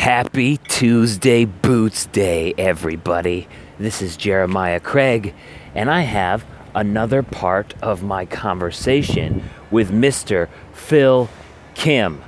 Happy 0.00 0.56
Tuesday 0.56 1.44
Boots 1.44 2.06
Day, 2.06 2.54
everybody. 2.56 3.46
This 3.78 4.00
is 4.00 4.16
Jeremiah 4.16 4.80
Craig, 4.80 5.34
and 5.74 5.90
I 5.90 6.00
have 6.00 6.42
another 6.74 7.22
part 7.22 7.74
of 7.82 8.02
my 8.02 8.24
conversation 8.24 9.44
with 9.70 9.90
Mr. 9.90 10.48
Phil 10.72 11.28
Kim. 11.74 12.24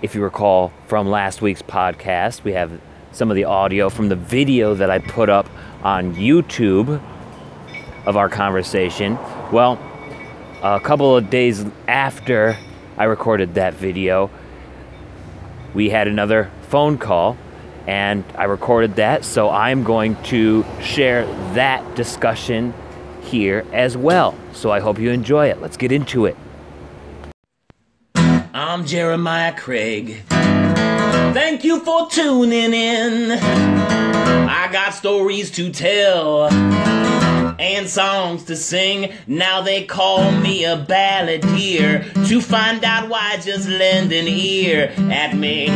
If 0.00 0.14
you 0.14 0.22
recall 0.22 0.72
from 0.86 1.08
last 1.08 1.42
week's 1.42 1.60
podcast, 1.60 2.44
we 2.44 2.52
have 2.52 2.80
some 3.10 3.32
of 3.32 3.34
the 3.34 3.46
audio 3.46 3.90
from 3.90 4.08
the 4.08 4.14
video 4.14 4.72
that 4.76 4.88
I 4.88 5.00
put 5.00 5.28
up 5.28 5.48
on 5.82 6.14
YouTube 6.14 7.02
of 8.06 8.16
our 8.16 8.28
conversation. 8.28 9.18
Well, 9.50 9.76
a 10.62 10.78
couple 10.78 11.16
of 11.16 11.30
days 11.30 11.64
after 11.88 12.56
I 12.96 13.04
recorded 13.04 13.54
that 13.54 13.74
video, 13.74 14.30
we 15.74 15.90
had 15.90 16.06
another 16.06 16.52
phone 16.76 16.98
call 16.98 17.38
and 17.86 18.22
I 18.36 18.44
recorded 18.44 18.96
that, 18.96 19.24
so 19.24 19.48
I'm 19.48 19.82
going 19.82 20.14
to 20.24 20.62
share 20.82 21.24
that 21.54 21.96
discussion 21.96 22.74
here 23.22 23.64
as 23.72 23.96
well. 23.96 24.34
So 24.52 24.70
I 24.70 24.80
hope 24.80 24.98
you 24.98 25.10
enjoy 25.10 25.46
it. 25.48 25.62
Let's 25.62 25.78
get 25.78 25.90
into 25.90 26.26
it. 26.26 26.36
I'm 28.14 28.84
Jeremiah 28.84 29.56
Craig. 29.56 30.22
Thank 30.28 31.64
you 31.64 31.80
for 31.80 32.10
tuning 32.10 32.74
in. 32.74 33.30
I 33.32 34.68
got 34.70 34.92
stories 34.92 35.50
to 35.52 35.72
tell 35.72 36.48
and 37.58 37.88
songs 37.88 38.44
to 38.44 38.56
sing. 38.56 39.14
Now 39.26 39.62
they 39.62 39.86
call 39.86 40.30
me 40.30 40.66
a 40.66 40.76
balladeer. 40.76 42.28
To 42.28 42.40
find 42.42 42.84
out 42.84 43.08
why, 43.08 43.38
just 43.38 43.66
lend 43.66 44.12
an 44.12 44.28
ear 44.28 44.92
at 45.10 45.34
me. 45.34 45.68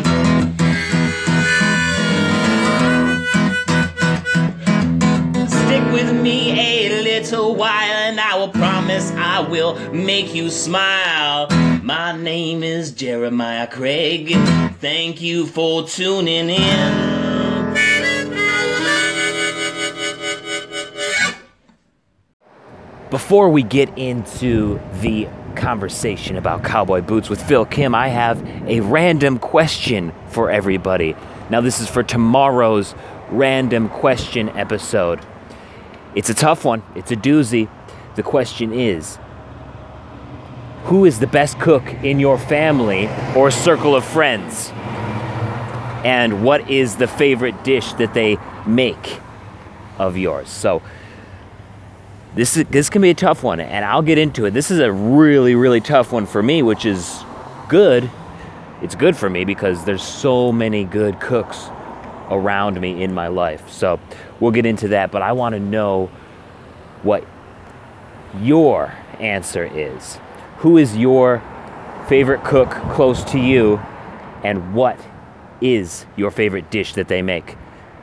With 6.03 6.23
me 6.23 6.53
a 6.59 7.03
little 7.03 7.55
while, 7.55 7.69
and 7.69 8.19
I 8.19 8.35
will 8.39 8.49
promise 8.49 9.11
I 9.13 9.41
will 9.41 9.79
make 9.93 10.35
you 10.35 10.49
smile. 10.49 11.47
My 11.83 12.17
name 12.17 12.63
is 12.63 12.91
Jeremiah 12.91 13.67
Craig. 13.67 14.35
Thank 14.81 15.21
you 15.21 15.45
for 15.47 15.87
tuning 15.87 16.49
in. 16.49 17.75
Before 23.11 23.51
we 23.51 23.63
get 23.63 23.91
into 23.99 24.81
the 25.03 25.29
conversation 25.55 26.37
about 26.37 26.65
cowboy 26.65 27.03
boots 27.03 27.29
with 27.29 27.43
Phil 27.43 27.67
Kim, 27.67 27.95
I 27.95 28.09
have 28.09 28.43
a 28.67 28.81
random 28.81 29.39
question 29.39 30.15
for 30.29 30.51
everybody. 30.51 31.15
Now, 31.51 31.61
this 31.61 31.79
is 31.79 31.91
for 31.91 32.03
tomorrow's 32.03 32.95
random 33.29 33.91
question 33.91 34.49
episode. 34.51 35.21
It's 36.15 36.29
a 36.29 36.35
tough 36.35 36.65
one, 36.65 36.83
it's 36.95 37.13
a 37.13 37.17
doozy. 37.17 37.69
The 38.17 38.23
question 38.23 38.73
is 38.73 39.19
Who 40.85 41.05
is 41.05 41.21
the 41.21 41.27
best 41.27 41.61
cook 41.61 41.85
in 42.03 42.19
your 42.19 42.39
family 42.39 43.09
or 43.37 43.51
circle 43.51 43.95
of 43.95 44.05
friends? 44.05 44.71
And 46.05 46.43
what 46.43 46.71
is 46.71 46.97
the 46.97 47.07
favorite 47.07 47.63
dish 47.63 47.93
that 47.95 48.15
they 48.15 48.39
make 48.67 49.21
of 49.99 50.17
yours? 50.17 50.49
So, 50.49 50.83
this 52.35 52.57
is 52.57 52.65
this 52.67 52.91
can 52.91 53.03
be 53.03 53.11
a 53.11 53.15
tough 53.15 53.43
one, 53.43 53.61
and 53.61 53.85
I'll 53.85 54.03
get 54.03 54.19
into 54.19 54.47
it. 54.47 54.53
This 54.53 54.71
is 54.71 54.81
a 54.81 54.91
really, 54.91 55.55
really 55.55 55.81
tough 55.81 56.11
one 56.11 56.27
for 56.27 56.43
me, 56.43 56.63
which 56.63 56.87
is 56.87 57.23
good. 57.69 58.11
It's 58.83 58.95
good 58.95 59.17
for 59.17 59.29
me 59.29 59.45
because 59.45 59.85
there's 59.85 60.03
so 60.03 60.51
many 60.51 60.85
good 60.85 61.21
cooks 61.21 61.69
around 62.31 62.81
me 62.81 63.03
in 63.03 63.13
my 63.13 63.29
life. 63.29 63.69
So 63.71 64.01
we'll 64.41 64.51
get 64.51 64.67
into 64.67 64.89
that, 64.89 65.13
but 65.13 65.23
I 65.23 65.33
want 65.33 65.55
to 65.55 65.61
know 65.61 66.11
what 67.03 67.25
your 68.41 68.93
answer 69.19 69.65
is. 69.65 70.19
Who 70.59 70.77
is 70.77 70.97
your 70.97 71.43
favorite 72.09 72.45
cook 72.45 72.71
close 72.93 73.23
to 73.25 73.39
you, 73.39 73.77
and 74.43 74.75
what 74.75 74.99
is 75.61 76.07
your 76.17 76.31
favorite 76.31 76.71
dish 76.71 76.95
that 76.95 77.09
they 77.09 77.23
make? 77.23 77.57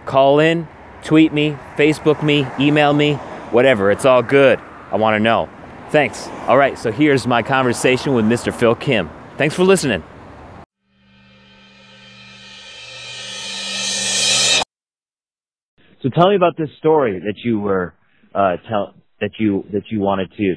Call 0.05 0.39
in, 0.39 0.67
tweet 1.03 1.33
me, 1.33 1.57
Facebook 1.75 2.23
me, 2.23 2.47
email 2.59 2.93
me, 2.93 3.15
whatever. 3.51 3.91
It's 3.91 4.05
all 4.05 4.21
good. 4.21 4.59
I 4.91 4.95
want 4.95 5.15
to 5.15 5.19
know. 5.19 5.49
Thanks. 5.89 6.27
All 6.47 6.57
right, 6.57 6.77
so 6.77 6.91
here's 6.91 7.27
my 7.27 7.43
conversation 7.43 8.13
with 8.13 8.25
Mr. 8.25 8.53
Phil 8.53 8.75
Kim. 8.75 9.09
Thanks 9.37 9.55
for 9.55 9.63
listening. 9.63 10.03
So 16.07 16.21
tell 16.21 16.29
me 16.29 16.35
about 16.35 16.55
this 16.57 16.69
story 16.77 17.19
that 17.19 17.35
you 17.43 17.59
were 17.59 17.93
uh, 18.33 18.55
tell 18.69 18.93
that 19.19 19.31
you 19.39 19.65
that 19.73 19.83
you 19.89 19.99
wanted 19.99 20.31
to 20.37 20.55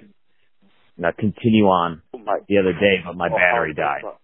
uh, 1.04 1.10
continue 1.18 1.64
on 1.64 2.02
the 2.48 2.58
other 2.58 2.72
day, 2.72 3.02
but 3.04 3.16
my 3.16 3.28
well, 3.28 3.38
battery 3.38 3.74
how 3.76 3.82
died. 3.82 4.02
got- 4.02 4.20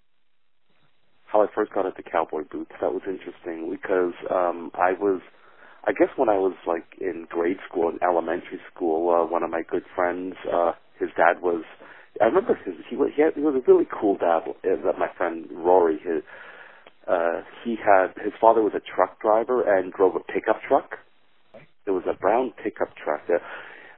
How 1.24 1.42
I 1.42 1.46
first 1.52 1.72
got 1.72 1.86
into 1.86 2.02
cowboy 2.02 2.44
boots. 2.50 2.70
That 2.80 2.92
was 2.92 3.02
interesting 3.08 3.70
because 3.70 4.14
um 4.30 4.70
I 4.74 4.92
was, 4.92 5.20
I 5.84 5.92
guess 5.92 6.10
when 6.16 6.28
I 6.28 6.38
was 6.38 6.54
like 6.66 6.86
in 7.00 7.26
grade 7.28 7.58
school 7.68 7.88
and 7.88 7.98
elementary 8.02 8.60
school, 8.72 9.10
uh, 9.10 9.26
one 9.26 9.42
of 9.42 9.50
my 9.50 9.62
good 9.68 9.84
friends, 9.96 10.34
uh, 10.52 10.72
his 11.00 11.08
dad 11.16 11.42
was. 11.42 11.64
I 12.20 12.26
remember 12.26 12.54
his 12.64 12.74
he 12.88 12.94
was 12.94 13.10
he, 13.16 13.22
had, 13.22 13.34
he 13.34 13.40
was 13.40 13.56
a 13.56 13.70
really 13.70 13.88
cool 13.90 14.16
dad. 14.16 14.42
Uh, 14.46 14.52
that 14.84 14.98
my 14.98 15.08
friend 15.16 15.46
Rory, 15.50 15.98
his 15.98 16.22
uh, 17.08 17.42
he 17.64 17.74
had 17.74 18.14
his 18.22 18.32
father 18.40 18.62
was 18.62 18.74
a 18.76 18.80
truck 18.94 19.20
driver 19.20 19.62
and 19.62 19.92
drove 19.92 20.14
a 20.14 20.20
pickup 20.20 20.60
truck. 20.68 20.98
It 21.86 21.90
was 21.92 22.04
a 22.08 22.14
brown 22.14 22.52
pickup 22.62 22.96
truck. 22.96 23.22
Uh, 23.28 23.38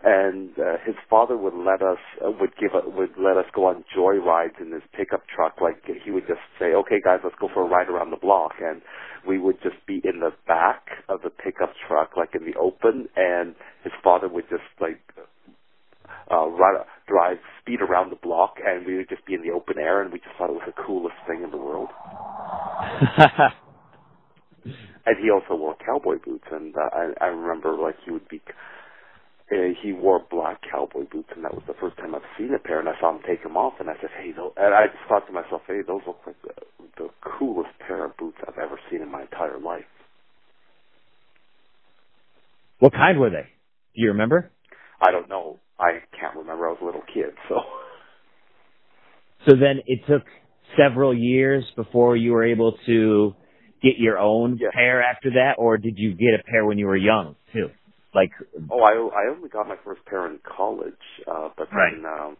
and 0.03 0.51
uh, 0.59 0.79
his 0.87 0.95
father 1.11 1.37
would 1.37 1.55
let 1.55 1.83
us 1.83 1.99
uh, 2.25 2.31
would 2.31 2.55
give 2.57 2.71
a, 2.73 2.89
would 2.89 3.19
let 3.19 3.37
us 3.37 3.47
go 3.53 3.67
on 3.67 3.85
joy 3.93 4.15
rides 4.15 4.55
in 4.61 4.71
his 4.71 4.83
pickup 4.97 5.23
truck. 5.27 5.61
Like 5.61 5.83
he 6.05 6.11
would 6.11 6.27
just 6.29 6.41
say, 6.59 6.67
"Okay, 6.67 7.01
guys, 7.03 7.19
let's 7.25 7.35
go 7.41 7.49
for 7.53 7.67
a 7.67 7.69
ride 7.69 7.89
around 7.89 8.11
the 8.11 8.17
block," 8.17 8.53
and 8.63 8.81
we 9.27 9.39
would 9.39 9.61
just 9.63 9.85
be 9.87 10.01
in 10.05 10.21
the 10.21 10.31
back 10.47 10.87
of 11.09 11.23
the 11.23 11.31
pickup 11.31 11.73
truck, 11.89 12.17
like 12.17 12.35
in 12.35 12.45
the 12.45 12.57
open, 12.59 13.09
and 13.17 13.57
his 13.83 13.93
father 14.05 14.29
would 14.29 14.49
just 14.49 14.63
like 14.81 15.01
uh, 16.31 16.47
ride, 16.47 16.85
drive 17.09 17.39
speed 17.61 17.81
around 17.81 18.11
the 18.11 18.17
block, 18.23 18.55
and 18.65 18.87
we 18.87 18.97
would 18.97 19.09
just 19.09 19.27
be 19.27 19.35
in 19.35 19.43
the 19.43 19.51
open 19.51 19.79
air, 19.79 20.01
and 20.01 20.13
we 20.13 20.21
just 20.21 20.37
thought 20.39 20.51
it 20.51 20.55
was 20.55 20.63
the 20.67 20.83
coolest 20.87 21.17
thing 21.27 21.43
in 21.43 21.51
the 21.51 21.57
world. 21.57 21.89
And 25.09 25.17
he 25.25 25.31
also 25.31 25.57
wore 25.57 25.75
cowboy 25.81 26.17
boots, 26.23 26.45
and 26.53 26.77
uh, 26.77 26.91
I, 26.93 27.13
I 27.25 27.27
remember 27.29 27.73
like 27.81 27.97
he 28.05 28.11
would 28.11 28.29
be 28.29 28.43
uh, 29.51 29.73
he 29.83 29.95
wore 29.95 30.21
black 30.31 30.61
cowboy 30.71 31.05
boots, 31.11 31.31
and 31.35 31.43
that 31.45 31.55
was 31.55 31.63
the 31.67 31.73
first 31.81 31.97
time 31.97 32.15
I've 32.15 32.29
seen 32.37 32.53
a 32.53 32.59
pair. 32.59 32.79
And 32.79 32.89
I 32.89 32.93
saw 33.01 33.17
him 33.17 33.23
take 33.27 33.43
them 33.43 33.57
off, 33.57 33.81
and 33.81 33.89
I 33.89 33.95
said, 34.03 34.11
"Hey," 34.21 34.33
those, 34.37 34.53
and 34.59 34.75
I 34.75 34.87
just 34.87 35.09
thought 35.09 35.27
to 35.27 35.33
myself, 35.33 35.63
"Hey, 35.67 35.81
those 35.81 36.03
look 36.07 36.19
like 36.27 36.37
the, 36.43 36.53
the 36.99 37.09
coolest 37.25 37.71
pair 37.87 38.05
of 38.05 38.17
boots 38.19 38.37
I've 38.47 38.59
ever 38.59 38.79
seen 38.91 39.01
in 39.01 39.11
my 39.11 39.23
entire 39.23 39.59
life." 39.59 39.89
what 42.81 42.93
kind 42.93 43.19
were 43.19 43.31
they? 43.31 43.49
Do 43.97 44.03
you 44.03 44.09
remember? 44.09 44.53
I 45.01 45.11
don't 45.11 45.29
know. 45.29 45.59
I 45.81 45.99
can't 46.21 46.37
remember. 46.37 46.69
I 46.69 46.73
was 46.73 46.79
a 46.83 46.85
little 46.85 47.03
kid, 47.13 47.35
so 47.49 47.57
So 49.49 49.57
then 49.57 49.81
it 49.87 50.01
took 50.09 50.25
several 50.77 51.17
years 51.17 51.65
before 51.77 52.17
you 52.17 52.33
were 52.33 52.45
able 52.45 52.77
to 52.87 53.35
get 53.83 53.99
your 53.99 54.19
own 54.19 54.59
Yeah. 54.59 54.71
pair 54.73 55.03
after 55.03 55.31
that, 55.33 55.57
or 55.59 55.79
did 55.79 55.99
you 55.99 56.15
get 56.15 56.35
a 56.39 56.43
pair 56.45 56.65
when 56.65 56.79
you 56.79 56.87
were 56.87 56.97
young 56.97 57.37
too? 57.53 57.71
Like, 58.15 58.33
oh, 58.71 58.81
I 58.81 58.93
I 58.93 59.29
only 59.31 59.49
got 59.49 59.69
my 59.69 59.77
first 59.85 60.05
pair 60.07 60.27
in 60.27 60.39
college, 60.39 61.05
uh, 61.27 61.51
but 61.57 61.69
then 61.71 62.05
um, 62.07 62.37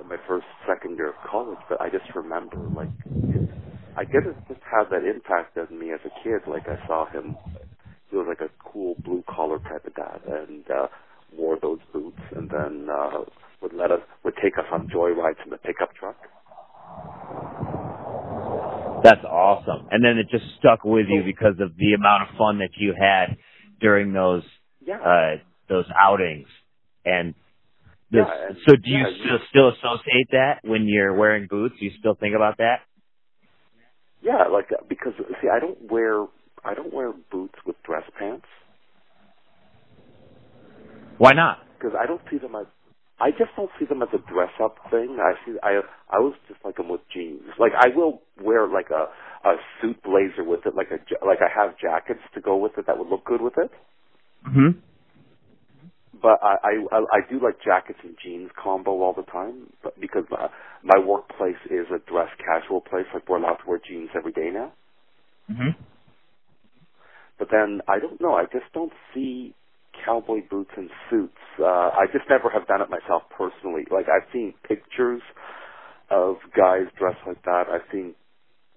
in 0.00 0.08
my 0.08 0.16
first 0.28 0.46
second 0.66 0.96
year 0.96 1.08
of 1.10 1.16
college. 1.22 1.60
But 1.68 1.80
I 1.80 1.90
just 1.90 2.14
remember 2.14 2.68
like 2.74 2.90
it, 3.30 3.42
I 3.96 4.04
guess 4.04 4.22
it 4.26 4.36
just 4.48 4.60
had 4.62 4.90
that 4.90 5.04
impact 5.04 5.56
on 5.58 5.78
me 5.78 5.92
as 5.92 6.00
a 6.04 6.10
kid. 6.22 6.46
Like 6.46 6.68
I 6.68 6.76
saw 6.86 7.06
him 7.10 7.36
he 8.10 8.16
was 8.16 8.26
like 8.28 8.40
a 8.40 8.50
cool 8.62 8.96
blue 9.04 9.22
collar 9.28 9.58
type 9.58 9.84
of 9.86 9.94
dad 9.94 10.20
and 10.26 10.64
uh 10.70 10.86
wore 11.36 11.58
those 11.60 11.80
boots 11.92 12.20
and 12.36 12.48
then 12.50 12.88
uh 12.90 13.20
would 13.60 13.72
let 13.72 13.90
us 13.90 14.00
would 14.24 14.34
take 14.42 14.58
us 14.58 14.64
on 14.72 14.88
joy 14.92 15.10
rides 15.10 15.38
in 15.44 15.50
the 15.50 15.58
pickup 15.58 15.94
truck. 15.94 16.16
That's 19.02 19.24
awesome. 19.24 19.88
And 19.90 20.04
then 20.04 20.18
it 20.18 20.28
just 20.30 20.44
stuck 20.58 20.84
with 20.84 21.06
you 21.08 21.22
because 21.24 21.54
of 21.60 21.76
the 21.76 21.94
amount 21.94 22.28
of 22.30 22.36
fun 22.36 22.58
that 22.58 22.70
you 22.76 22.94
had 22.98 23.36
during 23.80 24.12
those 24.12 24.42
Yeah. 24.84 24.98
uh 25.00 25.36
those 25.68 25.86
outings. 26.00 26.48
And 27.04 27.34
this, 28.10 28.26
Yeah, 28.26 28.46
and- 28.48 28.56
so 28.66 28.76
do 28.76 28.90
you 28.90 28.98
yeah, 28.98 29.08
you- 29.08 29.24
still 29.24 29.38
still 29.50 29.68
associate 29.70 30.28
that 30.32 30.60
when 30.62 30.86
you're 30.88 31.14
wearing 31.14 31.46
boots? 31.48 31.76
Do 31.78 31.84
you 31.84 31.92
still 31.98 32.14
think 32.14 32.34
about 32.34 32.58
that? 32.58 32.80
yeah, 34.22 34.44
like 34.46 34.70
uh, 34.72 34.82
because 34.88 35.12
see 35.40 35.48
I 35.48 35.58
don't 35.60 35.90
wear 35.90 36.26
I 36.64 36.74
don't 36.74 36.92
wear 36.92 37.12
boots 37.30 37.54
with 37.64 37.76
dress 37.84 38.04
pants 38.18 38.46
Why 41.18 41.32
not? 41.32 41.58
because 41.78 41.94
I 41.98 42.06
don't 42.06 42.20
see 42.30 42.38
them 42.38 42.54
as 42.54 42.66
I 43.20 43.30
just 43.30 43.50
don't 43.56 43.70
see 43.78 43.86
them 43.86 44.02
as 44.02 44.08
a 44.14 44.18
dress 44.32 44.52
up 44.62 44.76
thing. 44.90 45.18
I 45.20 45.34
see 45.46 45.56
I 45.62 45.80
I 46.10 46.18
always 46.18 46.36
just 46.48 46.60
like 46.64 46.76
them 46.76 46.88
with 46.90 47.02
jeans. 47.14 47.42
Like 47.58 47.72
I 47.78 47.88
will 47.94 48.22
wear 48.42 48.68
like 48.68 48.90
a 48.90 49.08
a 49.48 49.56
suit 49.80 50.02
blazer 50.02 50.44
with 50.44 50.66
it, 50.66 50.74
like 50.76 50.90
a 50.90 50.98
like 51.26 51.38
I 51.42 51.48
have 51.54 51.78
jackets 51.78 52.20
to 52.34 52.40
go 52.40 52.56
with 52.56 52.72
it 52.78 52.86
that 52.86 52.98
would 52.98 53.08
look 53.08 53.24
good 53.24 53.40
with 53.42 53.54
it. 53.58 53.70
Mhm. 54.48 54.76
But 56.22 56.40
I 56.42 56.56
I 56.92 56.98
I 57.12 57.20
do 57.30 57.40
like 57.40 57.60
jackets 57.64 58.00
and 58.04 58.16
jeans 58.22 58.50
combo 58.62 59.02
all 59.02 59.14
the 59.14 59.24
time, 59.30 59.72
but 59.82 60.00
because 60.00 60.24
my, 60.30 60.48
my 60.82 60.98
workplace 61.04 61.60
is 61.70 61.86
a 61.94 62.00
dress 62.10 62.30
casual 62.38 62.80
place, 62.82 63.06
like 63.14 63.28
we're 63.28 63.38
allowed 63.38 63.56
to 63.64 63.68
wear 63.68 63.80
jeans 63.88 64.10
every 64.16 64.32
day 64.32 64.50
now. 64.50 64.72
Mhm. 65.50 65.76
But 67.38 67.48
then 67.50 67.82
I 67.88 67.98
don't 68.00 68.20
know. 68.20 68.34
I 68.34 68.44
just 68.46 68.72
don't 68.74 68.92
see 69.14 69.54
cowboy 70.06 70.40
boots 70.48 70.70
and 70.76 70.88
suits. 71.10 71.36
Uh, 71.58 71.90
I 71.92 72.06
just 72.12 72.24
never 72.30 72.48
have 72.50 72.66
done 72.68 72.80
it 72.80 72.90
myself 72.90 73.24
personally. 73.36 73.84
Like 73.90 74.06
I've 74.08 74.30
seen 74.32 74.54
pictures 74.66 75.22
of 76.10 76.36
guys 76.56 76.86
dressed 76.98 77.20
like 77.26 77.42
that. 77.44 77.64
I've 77.72 77.86
seen 77.92 78.14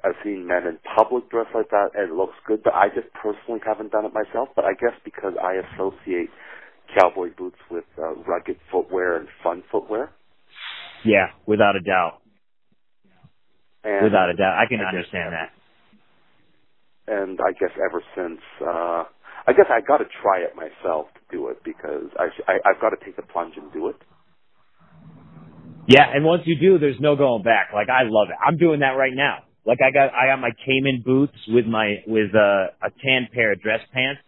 I've 0.03 0.15
seen 0.23 0.47
men 0.47 0.65
in 0.65 0.79
public 0.95 1.29
dressed 1.29 1.53
like 1.53 1.69
that, 1.69 1.89
and 1.93 2.11
it 2.11 2.15
looks 2.15 2.35
good. 2.47 2.63
But 2.63 2.73
I 2.73 2.87
just 2.89 3.07
personally 3.13 3.59
haven't 3.65 3.91
done 3.91 4.05
it 4.05 4.13
myself. 4.13 4.49
But 4.55 4.65
I 4.65 4.73
guess 4.73 4.97
because 5.03 5.33
I 5.41 5.59
associate 5.61 6.29
cowboy 6.97 7.29
boots 7.37 7.57
with 7.69 7.85
uh, 7.97 8.15
rugged 8.27 8.57
footwear 8.71 9.17
and 9.17 9.27
fun 9.43 9.63
footwear. 9.71 10.09
Yeah, 11.05 11.27
without 11.45 11.75
a 11.75 11.81
doubt. 11.81 12.19
And 13.83 14.03
Without 14.03 14.29
a 14.29 14.33
doubt, 14.33 14.57
I 14.59 14.67
can 14.67 14.79
I 14.79 14.83
guess 14.91 14.95
understand 14.95 15.33
that. 15.33 15.51
and 17.07 17.39
I 17.41 17.51
guess 17.53 17.71
ever 17.79 18.03
since, 18.15 18.39
uh, 18.61 19.03
I 19.49 19.53
guess 19.53 19.65
I 19.69 19.81
got 19.81 19.97
to 19.97 20.05
try 20.21 20.39
it 20.45 20.53
myself 20.55 21.07
to 21.15 21.21
do 21.35 21.47
it 21.49 21.57
because 21.65 22.05
I, 22.19 22.27
sh- 22.29 22.45
I 22.47 22.53
I've 22.69 22.79
got 22.79 22.91
to 22.91 23.03
take 23.03 23.15
the 23.15 23.23
plunge 23.23 23.55
and 23.57 23.73
do 23.73 23.89
it. 23.89 23.95
Yeah, 25.87 26.05
and 26.13 26.23
once 26.23 26.43
you 26.45 26.55
do, 26.59 26.77
there's 26.77 26.99
no 26.99 27.15
going 27.15 27.41
back. 27.41 27.69
Like 27.73 27.89
I 27.89 28.03
love 28.05 28.27
it. 28.29 28.35
I'm 28.45 28.57
doing 28.57 28.81
that 28.81 28.93
right 28.93 29.13
now. 29.15 29.39
Like 29.65 29.79
I 29.81 29.89
got 29.91 30.13
I 30.13 30.27
got 30.27 30.39
my 30.39 30.51
caiman 30.65 31.01
boots 31.03 31.33
with 31.47 31.65
my 31.65 31.95
with 32.05 32.31
a 32.35 32.67
a 32.83 32.89
tan 33.03 33.27
pair 33.33 33.53
of 33.53 33.61
dress 33.61 33.79
pants, 33.91 34.21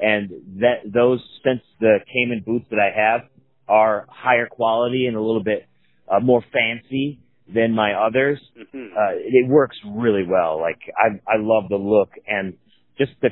and 0.00 0.30
that 0.60 0.92
those 0.92 1.20
since 1.44 1.60
the 1.78 1.98
caiman 2.12 2.42
boots 2.44 2.66
that 2.70 2.80
I 2.80 2.90
have 2.98 3.30
are 3.68 4.06
higher 4.10 4.48
quality 4.48 5.06
and 5.06 5.16
a 5.16 5.20
little 5.20 5.44
bit 5.44 5.68
uh, 6.10 6.18
more 6.18 6.42
fancy 6.52 7.20
than 7.52 7.72
my 7.74 7.92
others. 7.92 8.40
hmm 8.56 8.86
Uh, 8.96 9.14
it 9.14 9.48
works 9.48 9.76
really 9.86 10.24
well. 10.28 10.60
Like 10.60 10.80
I 10.98 11.14
I 11.32 11.36
love 11.38 11.68
the 11.68 11.76
look 11.76 12.10
and 12.26 12.54
just 12.98 13.12
the 13.22 13.30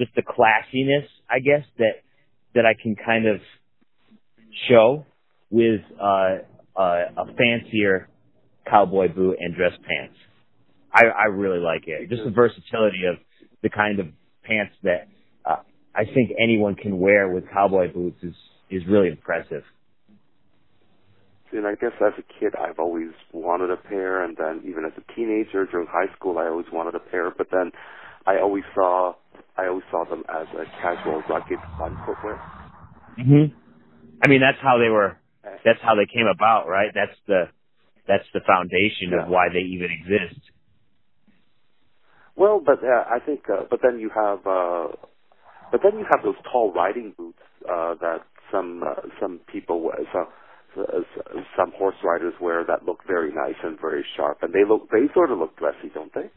just 0.00 0.14
the 0.16 0.22
classiness, 0.22 1.06
I 1.28 1.40
guess 1.40 1.64
that 1.78 2.00
that 2.54 2.64
I 2.64 2.72
can 2.80 2.96
kind 2.96 3.28
of 3.28 3.40
show 4.68 5.04
with 5.50 5.82
uh, 6.00 6.38
uh, 6.74 7.04
a 7.16 7.26
fancier 7.36 8.08
cowboy 8.68 9.12
boot 9.12 9.36
and 9.38 9.54
dress 9.54 9.72
pants. 9.86 10.16
I, 10.92 11.04
I 11.06 11.24
really 11.26 11.60
like 11.60 11.82
it. 11.86 12.08
Just 12.08 12.24
the 12.24 12.30
versatility 12.30 13.04
of 13.08 13.16
the 13.62 13.68
kind 13.68 14.00
of 14.00 14.06
pants 14.42 14.74
that 14.82 15.08
uh, 15.44 15.56
I 15.94 16.04
think 16.04 16.30
anyone 16.42 16.74
can 16.74 16.98
wear 16.98 17.28
with 17.28 17.44
cowboy 17.52 17.92
boots 17.92 18.18
is 18.22 18.34
is 18.70 18.82
really 18.88 19.08
impressive. 19.08 19.62
And 21.52 21.66
I 21.66 21.74
guess 21.74 21.90
as 22.00 22.12
a 22.16 22.40
kid, 22.40 22.54
I've 22.56 22.78
always 22.78 23.10
wanted 23.32 23.70
a 23.70 23.76
pair, 23.76 24.24
and 24.24 24.36
then 24.36 24.62
even 24.64 24.84
as 24.84 24.92
a 24.96 25.14
teenager 25.14 25.66
during 25.66 25.88
high 25.90 26.12
school, 26.16 26.38
I 26.38 26.46
always 26.46 26.66
wanted 26.72 26.94
a 26.94 27.00
pair. 27.00 27.30
But 27.36 27.48
then 27.50 27.72
I 28.24 28.38
always 28.38 28.62
saw 28.74 29.14
I 29.60 29.68
always 29.68 29.84
saw 29.90 30.04
them 30.08 30.24
as 30.28 30.48
a 30.54 30.64
casual, 30.80 31.22
rugged, 31.28 31.60
fun 31.78 31.98
footwear. 32.06 32.40
hmm 33.16 33.46
I 34.22 34.28
mean, 34.28 34.40
that's 34.40 34.60
how 34.62 34.78
they 34.78 34.88
were. 34.90 35.18
That's 35.64 35.80
how 35.82 35.94
they 35.94 36.06
came 36.06 36.26
about, 36.26 36.68
right? 36.68 36.90
That's 36.94 37.18
the 37.26 37.48
that's 38.08 38.26
the 38.34 38.40
foundation 38.46 39.12
Yeah. 39.12 39.24
of 39.24 39.28
why 39.28 39.48
they 39.52 39.60
even 39.60 39.90
exist. 39.90 40.40
Well, 42.36 42.60
but 42.64 42.80
uh, 42.84 43.04
I 43.16 43.18
think, 43.24 43.42
uh, 43.50 43.64
but 43.70 43.80
then 43.82 43.98
you 44.00 44.10
have, 44.14 44.40
uh, 44.46 44.88
but 45.70 45.80
then 45.82 45.98
you 45.98 46.06
have 46.10 46.22
those 46.24 46.40
tall 46.52 46.72
riding 46.72 47.14
boots 47.18 47.42
uh, 47.68 47.94
that 48.00 48.22
some 48.52 48.82
uh, 48.82 49.02
some 49.20 49.40
people 49.52 49.90
some 50.12 50.28
some 51.56 51.72
horse 51.78 51.96
riders 52.04 52.34
wear 52.40 52.64
that 52.64 52.84
look 52.86 53.00
very 53.06 53.32
nice 53.32 53.58
and 53.64 53.78
very 53.80 54.04
sharp, 54.16 54.38
and 54.42 54.52
they 54.52 54.64
look 54.68 54.88
they 54.90 55.12
sort 55.14 55.30
of 55.32 55.38
look 55.38 55.56
dressy, 55.58 55.90
don't 55.94 56.12
they? 56.14 56.30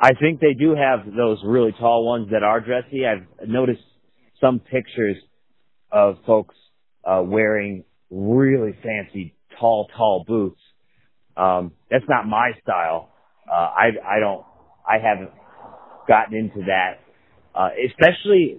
I 0.00 0.12
think 0.14 0.40
they 0.40 0.54
do 0.54 0.74
have 0.74 1.04
those 1.14 1.38
really 1.44 1.72
tall 1.78 2.06
ones 2.06 2.28
that 2.32 2.42
are 2.42 2.60
dressy. 2.60 3.04
I've 3.06 3.48
noticed 3.48 3.82
some 4.40 4.58
pictures 4.58 5.16
of 5.92 6.16
folks 6.26 6.54
uh, 7.04 7.22
wearing 7.24 7.84
really 8.10 8.72
fancy 8.82 9.34
tall, 9.58 9.88
tall 9.94 10.24
boots. 10.26 10.60
Um, 11.36 11.72
that's 11.90 12.04
not 12.08 12.26
my 12.26 12.52
style. 12.62 13.10
Uh, 13.50 13.54
I 13.54 13.86
I 14.06 14.20
don't 14.20 14.44
I 14.88 14.96
haven't 15.02 15.30
gotten 16.08 16.36
into 16.36 16.66
that, 16.66 17.00
uh, 17.54 17.68
especially 17.88 18.58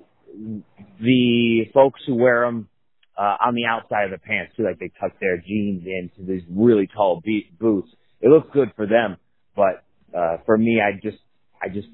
the 0.99 1.65
folks 1.73 2.01
who 2.05 2.15
wear 2.15 2.45
them 2.45 2.69
uh, 3.17 3.37
on 3.45 3.55
the 3.55 3.65
outside 3.65 4.05
of 4.05 4.11
the 4.11 4.17
pants 4.19 4.53
too, 4.55 4.63
like 4.63 4.79
they 4.79 4.91
tuck 4.99 5.11
their 5.19 5.37
jeans 5.37 5.83
into 5.85 6.27
these 6.31 6.43
really 6.49 6.87
tall 6.87 7.21
be- 7.23 7.49
boots. 7.59 7.89
It 8.21 8.29
looks 8.29 8.47
good 8.53 8.71
for 8.75 8.85
them, 8.85 9.17
but 9.55 9.83
uh, 10.17 10.37
for 10.45 10.57
me, 10.57 10.79
I 10.81 10.99
just 11.01 11.17
I 11.61 11.69
just 11.69 11.87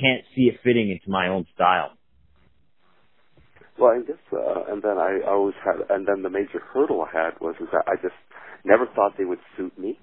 can't 0.00 0.24
see 0.34 0.42
it 0.42 0.60
fitting 0.62 0.90
into 0.90 1.10
my 1.10 1.28
own 1.28 1.46
style. 1.54 1.92
Well, 3.78 3.92
I 3.92 4.00
guess, 4.06 4.16
uh, 4.32 4.72
and 4.72 4.82
then 4.82 4.98
I 4.98 5.20
always 5.26 5.54
had, 5.64 5.76
and 5.90 6.06
then 6.06 6.22
the 6.22 6.30
major 6.30 6.60
hurdle 6.72 7.02
I 7.02 7.10
had 7.16 7.40
was 7.40 7.54
is 7.60 7.68
that 7.72 7.84
I 7.86 7.94
just 8.02 8.14
never 8.64 8.86
thought 8.94 9.12
they 9.16 9.24
would 9.24 9.38
suit 9.56 9.76
me. 9.78 9.98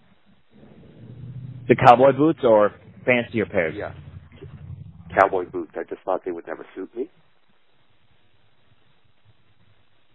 The 1.67 1.75
cowboy 1.75 2.13
boots 2.15 2.39
or 2.43 2.71
fancier 3.05 3.45
pairs? 3.45 3.75
Yeah. 3.77 3.93
Cowboy 5.19 5.45
boots. 5.49 5.71
I 5.75 5.83
just 5.83 6.01
thought 6.03 6.21
they 6.25 6.31
would 6.31 6.47
never 6.47 6.65
suit 6.75 6.95
me. 6.95 7.09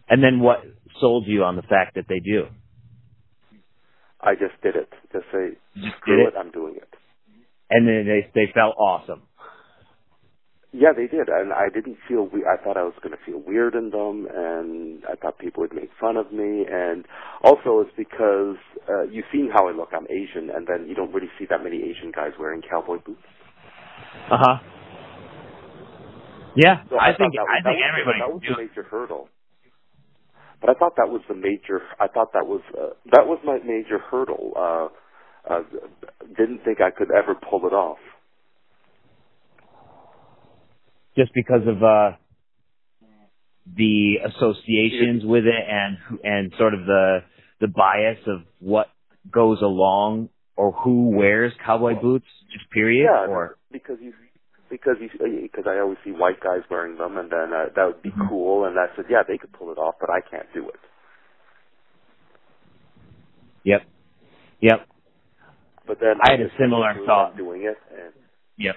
And 0.09 0.23
then 0.23 0.41
what 0.41 0.59
sold 1.01 1.25
you 1.27 1.45
on 1.45 1.57
the 1.57 1.63
fact 1.63 1.95
that 1.95 2.07
they 2.09 2.19
do? 2.21 2.47
I 4.21 4.35
just 4.35 4.61
did 4.63 4.77
it. 4.77 4.89
Just 5.13 5.25
say, 5.33 5.57
Just 5.77 5.97
screw 6.01 6.19
did 6.19 6.29
it. 6.29 6.35
it, 6.35 6.39
I'm. 6.39 6.50
And 7.71 7.87
then 7.89 8.07
they 8.07 8.31
they 8.35 8.53
felt 8.53 8.75
awesome. 8.77 9.23
Yeah, 10.73 10.93
they 10.95 11.09
did, 11.09 11.29
and 11.29 11.53
I 11.53 11.67
didn't 11.69 11.99
feel. 12.07 12.27
We- 12.31 12.47
I 12.47 12.57
thought 12.63 12.77
I 12.77 12.85
was 12.85 12.95
going 13.03 13.11
to 13.11 13.25
feel 13.27 13.39
weird 13.45 13.75
in 13.75 13.91
them, 13.91 14.29
and 14.33 15.03
I 15.05 15.17
thought 15.17 15.39
people 15.39 15.63
would 15.63 15.75
make 15.75 15.91
fun 16.01 16.17
of 16.17 16.31
me. 16.31 16.65
And 16.71 17.05
also, 17.43 17.81
it's 17.81 17.91
because 17.97 18.55
uh, 18.89 19.03
you've 19.11 19.27
seen 19.33 19.51
how 19.53 19.67
I 19.67 19.73
look. 19.73 19.89
I'm 19.93 20.07
Asian, 20.07 20.49
and 20.51 20.69
then 20.69 20.87
you 20.89 20.95
don't 20.95 21.13
really 21.13 21.31
see 21.41 21.47
that 21.51 21.65
many 21.65 21.83
Asian 21.83 22.13
guys 22.15 22.31
wearing 22.39 22.63
cowboy 22.63 22.99
boots. 23.05 23.19
Uh 24.31 24.39
huh. 24.39 24.57
Yeah, 26.55 26.83
So 26.89 26.99
I 26.99 27.11
thought 27.11 27.19
think 27.19 27.35
was- 27.35 27.49
I 27.51 27.63
think 27.67 27.79
was, 27.79 27.89
everybody 27.91 28.19
That 28.21 28.31
was 28.33 28.43
do 28.43 28.55
the 28.55 28.63
major 28.63 28.83
hurdle. 28.85 29.29
But 30.61 30.71
I 30.71 30.75
thought 30.75 30.95
that 30.97 31.09
was 31.09 31.23
the 31.29 31.35
major. 31.35 31.83
I 31.99 32.07
thought 32.07 32.33
that 32.35 32.47
was 32.47 32.61
uh, 32.79 32.91
that 33.13 33.27
was 33.27 33.39
my 33.45 33.59
major 33.65 33.99
hurdle. 33.99 34.53
Uh, 34.55 34.89
uh, 35.49 35.63
didn't 36.37 36.65
think 36.65 36.81
I 36.81 36.91
could 36.91 37.11
ever 37.11 37.35
pull 37.35 37.67
it 37.67 37.73
off. 37.73 37.99
just 41.17 41.33
because 41.35 41.63
of 41.67 41.83
uh 41.83 42.17
the 43.77 44.17
associations 44.27 45.25
with 45.25 45.45
it 45.45 45.65
and 45.69 45.99
and 46.25 46.53
sort 46.59 46.75
of 46.75 46.81
the 46.87 47.19
the 47.61 47.69
bias 47.69 48.19
of 48.27 48.41
what 48.59 48.89
goes 49.31 49.59
along 49.63 50.29
or 50.57 50.73
who 50.73 51.11
wears 51.11 51.53
cowboy 51.65 51.95
boots 52.01 52.27
just 52.53 52.69
period 52.71 53.07
Yeah, 53.07 53.27
or 53.29 53.59
because 53.71 53.99
you 54.01 54.13
because 54.71 54.97
you 55.01 55.09
because 55.43 55.65
I 55.67 55.79
always 55.81 55.99
see 56.05 56.11
white 56.11 56.41
guys 56.41 56.63
wearing 56.71 56.97
them, 56.97 57.19
and 57.19 57.31
then 57.31 57.53
uh, 57.53 57.67
that 57.77 57.85
would 57.87 58.03
be 58.03 58.11
Mhm. 58.11 58.29
cool. 58.29 58.65
And 58.65 58.79
I 58.79 58.87
said, 58.97 59.07
yeah, 59.11 59.23
they 59.27 59.37
could 59.39 59.53
pull 59.53 59.71
it 59.73 59.79
off, 59.79 59.97
but 60.01 60.11
I 60.11 60.21
can't 60.21 60.47
do 60.55 60.69
it. 60.69 60.81
yep 63.63 63.83
yep 64.61 64.87
But 65.91 65.99
then 65.99 66.19
I 66.23 66.31
had 66.31 66.41
a 66.41 66.51
similar 66.57 66.95
thought. 67.05 67.37
doing 67.37 67.63
it, 67.63 67.77
and 67.91 68.15
yep 68.57 68.77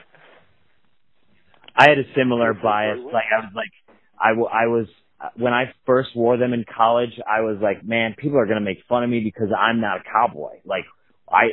I 1.75 1.87
had 1.87 1.99
a 1.99 2.05
similar 2.17 2.55
bias 2.55 2.97
like 3.05 3.25
I 3.31 3.41
was 3.41 3.51
like 3.53 3.69
I, 4.19 4.29
w- 4.29 4.47
I 4.47 4.65
was 4.65 4.87
when 5.35 5.53
I 5.53 5.75
first 5.85 6.15
wore 6.15 6.37
them 6.37 6.53
in 6.53 6.65
college 6.75 7.11
I 7.19 7.41
was 7.41 7.59
like 7.61 7.85
man 7.85 8.15
people 8.17 8.39
are 8.39 8.47
going 8.47 8.57
to 8.57 8.65
make 8.65 8.79
fun 8.89 9.03
of 9.03 9.11
me 9.11 9.19
because 9.19 9.49
I'm 9.55 9.79
not 9.79 9.97
a 9.97 10.03
cowboy 10.11 10.55
like 10.65 10.85
I 11.31 11.49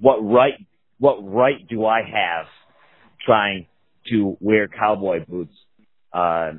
what 0.00 0.16
right 0.24 0.54
what 0.98 1.18
right 1.22 1.64
do 1.68 1.86
I 1.86 2.00
have 2.00 2.46
trying 3.24 3.68
to 4.10 4.36
wear 4.40 4.66
cowboy 4.66 5.24
boots. 5.24 5.54
Uh, 6.12 6.54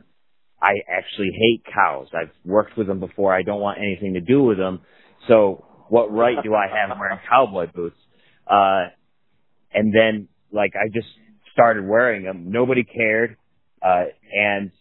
I 0.62 0.74
actually 0.90 1.32
hate 1.38 1.66
cows. 1.74 2.08
I've 2.14 2.32
worked 2.46 2.78
with 2.78 2.88
them 2.88 3.02
before. 3.02 3.36
I 3.36 3.42
don't 3.44 3.60
want 3.60 3.80
anything 3.80 4.14
to 4.14 4.22
do 4.22 4.42
with 4.42 4.58
them. 4.58 4.80
So 5.28 5.66
what 5.90 6.14
right 6.14 6.38
do 6.42 6.56
I 6.56 6.68
have 6.68 6.98
wearing 6.98 7.20
cowboy 7.30 7.68
boots? 7.74 7.98
Uh, 8.50 8.90
and 9.74 9.94
then 9.94 10.28
like 10.52 10.74
I 10.76 10.88
just 10.94 11.08
started 11.54 11.88
wearing 11.88 12.24
them. 12.24 12.52
Nobody 12.52 12.84
cared. 12.84 13.38
Uh, 13.82 14.06
and 14.34 14.72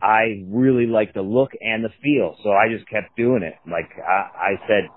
I 0.00 0.44
really 0.48 0.86
liked 0.86 1.14
the 1.14 1.22
look 1.22 1.50
and 1.60 1.84
the 1.84 1.90
feel. 2.02 2.36
So 2.42 2.50
I 2.50 2.68
just 2.74 2.88
kept 2.88 3.16
doing 3.16 3.42
it. 3.42 3.54
Like 3.70 3.90
I, 3.98 4.50
I 4.52 4.66
said, 4.66 4.88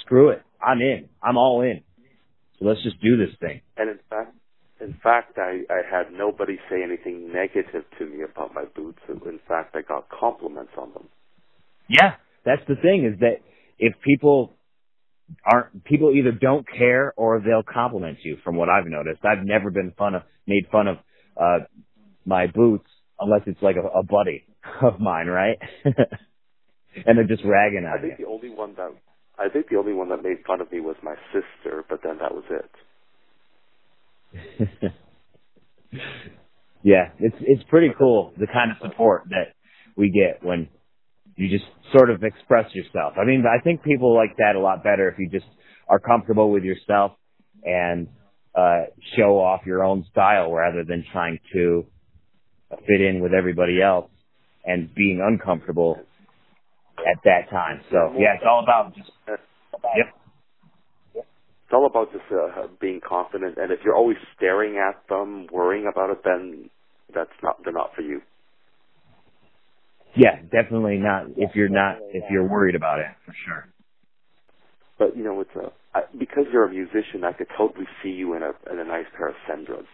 screw 0.00 0.30
it. 0.30 0.42
I'm 0.64 0.80
in. 0.80 1.08
I'm 1.22 1.36
all 1.36 1.62
in. 1.62 1.82
So 2.58 2.64
let's 2.64 2.82
just 2.82 3.00
do 3.02 3.16
this 3.16 3.34
thing. 3.40 3.60
and 3.76 3.90
in 3.90 3.98
fact, 4.08 4.34
in 4.80 4.94
fact, 5.02 5.38
I, 5.38 5.62
I 5.70 5.80
had 5.90 6.12
nobody 6.12 6.58
say 6.70 6.82
anything 6.82 7.32
negative 7.32 7.84
to 7.98 8.06
me 8.06 8.22
about 8.22 8.54
my 8.54 8.64
boots. 8.64 8.98
In 9.08 9.40
fact, 9.48 9.74
I 9.74 9.82
got 9.82 10.08
compliments 10.08 10.72
on 10.76 10.92
them. 10.92 11.08
Yeah, 11.88 12.14
that's 12.44 12.62
the 12.68 12.74
thing 12.76 13.10
is 13.10 13.18
that 13.20 13.40
if 13.78 13.94
people 14.02 14.55
aren't 15.44 15.84
people 15.84 16.12
either 16.12 16.32
don't 16.32 16.66
care 16.68 17.12
or 17.16 17.40
they'll 17.40 17.62
compliment 17.62 18.18
you 18.22 18.36
from 18.44 18.56
what 18.56 18.68
I've 18.68 18.86
noticed. 18.86 19.24
I've 19.24 19.44
never 19.44 19.70
been 19.70 19.92
fun 19.98 20.14
of 20.14 20.22
made 20.46 20.66
fun 20.70 20.88
of 20.88 20.96
uh 21.40 21.58
my 22.24 22.46
boots 22.46 22.88
unless 23.20 23.42
it's 23.46 23.62
like 23.62 23.76
a, 23.76 23.98
a 23.98 24.02
buddy 24.02 24.44
of 24.82 25.00
mine, 25.00 25.26
right? 25.26 25.58
and 25.84 27.18
they're 27.18 27.24
just 27.26 27.44
ragging 27.44 27.84
on 27.84 27.98
I 27.98 28.00
think 28.00 28.18
you. 28.18 28.24
the 28.26 28.30
only 28.30 28.50
one 28.50 28.74
that 28.76 28.90
I 29.38 29.48
think 29.48 29.68
the 29.68 29.76
only 29.76 29.92
one 29.92 30.08
that 30.10 30.22
made 30.22 30.38
fun 30.46 30.60
of 30.60 30.72
me 30.72 30.80
was 30.80 30.96
my 31.02 31.14
sister, 31.32 31.84
but 31.88 32.00
then 32.02 32.18
that 32.18 32.32
was 32.34 32.44
it. 32.50 32.70
yeah, 36.82 37.10
it's 37.18 37.36
it's 37.40 37.62
pretty 37.68 37.92
cool 37.98 38.32
the 38.38 38.46
kind 38.46 38.70
of 38.70 38.78
support 38.80 39.24
that 39.30 39.54
we 39.96 40.10
get 40.10 40.42
when 40.46 40.68
you 41.36 41.48
just 41.48 41.70
sort 41.92 42.10
of 42.10 42.22
express 42.22 42.74
yourself. 42.74 43.14
I 43.20 43.24
mean, 43.24 43.44
I 43.46 43.62
think 43.62 43.82
people 43.82 44.14
like 44.14 44.36
that 44.38 44.56
a 44.56 44.60
lot 44.60 44.82
better 44.82 45.08
if 45.08 45.18
you 45.18 45.28
just 45.28 45.46
are 45.88 45.98
comfortable 45.98 46.50
with 46.50 46.64
yourself 46.64 47.12
and 47.64 48.08
uh 48.54 48.84
show 49.16 49.38
off 49.38 49.60
your 49.66 49.84
own 49.84 50.04
style 50.10 50.50
rather 50.52 50.82
than 50.84 51.04
trying 51.12 51.38
to 51.52 51.86
fit 52.70 53.00
in 53.00 53.20
with 53.20 53.32
everybody 53.32 53.80
else 53.82 54.10
and 54.64 54.92
being 54.94 55.20
uncomfortable 55.24 55.98
at 56.98 57.22
that 57.24 57.50
time. 57.50 57.80
So 57.90 58.14
yeah, 58.18 58.34
it's 58.34 58.44
all 58.48 58.62
about 58.62 58.94
just 58.96 59.10
yep. 59.28 60.12
It's 61.14 61.72
all 61.72 61.86
about 61.86 62.12
just 62.12 62.24
uh, 62.30 62.68
being 62.80 63.00
confident, 63.06 63.58
and 63.58 63.72
if 63.72 63.80
you're 63.84 63.96
always 63.96 64.18
staring 64.36 64.76
at 64.78 65.02
them, 65.08 65.48
worrying 65.50 65.88
about 65.92 66.10
it, 66.10 66.20
then 66.24 66.70
that's 67.12 67.30
not 67.42 67.56
they're 67.64 67.72
not 67.72 67.90
for 67.94 68.02
you. 68.02 68.20
Yeah, 70.16 70.40
definitely 70.50 70.96
not 70.98 71.26
if 71.36 71.54
you're 71.54 71.68
not 71.68 71.98
if 72.12 72.24
you're 72.30 72.48
worried 72.48 72.74
about 72.74 73.00
it 73.00 73.06
for 73.24 73.34
sure. 73.44 73.66
But 74.98 75.16
you 75.16 75.24
know, 75.24 75.40
it's 75.40 75.50
a 75.56 75.72
I, 75.96 76.02
because 76.18 76.44
you're 76.52 76.64
a 76.64 76.70
musician, 76.70 77.24
I 77.24 77.32
could 77.32 77.48
totally 77.56 77.86
see 78.02 78.10
you 78.10 78.34
in 78.34 78.42
a 78.42 78.52
in 78.72 78.78
a 78.78 78.84
nice 78.84 79.06
pair 79.16 79.28
of 79.28 79.34
Sendras. 79.48 79.86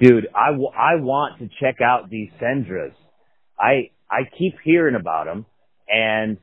Dude, 0.00 0.28
I, 0.34 0.50
w- 0.52 0.72
I 0.72 0.96
want 0.96 1.40
to 1.40 1.48
check 1.60 1.80
out 1.82 2.08
these 2.08 2.30
Sendras. 2.40 2.92
I 3.58 3.90
I 4.10 4.22
keep 4.38 4.54
hearing 4.64 4.94
about 4.94 5.26
them, 5.26 5.44
and 5.88 6.38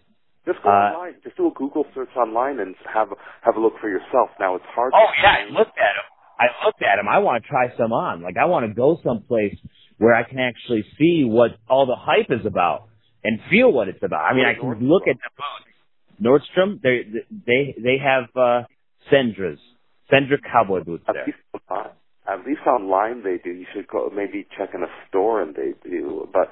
Just 0.45 0.61
go 0.63 0.69
Uh, 0.69 0.73
online. 0.93 1.15
Just 1.23 1.37
do 1.37 1.47
a 1.47 1.51
Google 1.51 1.85
search 1.95 2.09
online 2.15 2.59
and 2.59 2.75
have 2.93 3.09
have 3.41 3.55
a 3.55 3.59
look 3.59 3.73
for 3.81 3.89
yourself. 3.89 4.29
Now 4.39 4.55
it's 4.55 4.65
hard. 4.75 4.93
oh 4.95 5.07
to 5.07 5.21
yeah, 5.21 5.29
I 5.29 5.49
looked 5.49 5.77
at 5.77 5.93
them. 5.97 6.07
I 6.39 6.65
looked 6.65 6.81
at 6.83 6.95
them. 6.97 7.07
I 7.07 7.17
want 7.19 7.43
to 7.43 7.49
try 7.49 7.75
some 7.77 7.91
on. 7.93 8.21
Like 8.21 8.37
I 8.37 8.45
want 8.45 8.67
to 8.67 8.73
go 8.73 8.99
someplace 9.03 9.55
where 9.97 10.13
I 10.13 10.23
can 10.23 10.39
actually 10.39 10.85
see 10.97 11.23
what 11.25 11.51
all 11.69 11.85
the 11.85 11.95
hype 11.95 12.29
is 12.29 12.45
about 12.45 12.87
and 13.23 13.39
feel 13.49 13.71
what 13.71 13.87
it's 13.87 14.03
about. 14.03 14.25
I 14.31 14.35
mean, 14.35 14.45
I 14.45 14.53
can 14.53 14.87
look 14.87 15.03
at 15.07 15.17
the 15.17 15.29
boots. 15.37 15.67
Nordstrom, 16.19 16.81
they 16.81 17.03
they 17.45 17.75
they 17.81 17.97
have 18.03 18.25
uh 18.35 18.63
Sendras, 19.11 19.59
Sendra 20.11 20.37
cowboy 20.51 20.83
boots 20.83 21.03
At 21.07 21.13
there. 21.13 21.25
least, 21.27 21.37
online, 21.69 21.89
at 22.27 22.45
least 22.45 22.61
online 22.67 23.23
they 23.23 23.37
do. 23.43 23.51
You 23.51 23.65
should 23.73 23.87
go 23.87 24.09
maybe 24.15 24.47
check 24.57 24.69
in 24.73 24.81
a 24.83 24.87
store 25.07 25.41
and 25.41 25.55
they 25.55 25.73
do. 25.87 26.27
But 26.33 26.51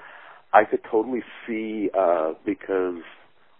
I 0.53 0.63
could 0.65 0.81
totally 0.89 1.23
see 1.47 1.89
uh 1.97 2.33
because 2.45 3.01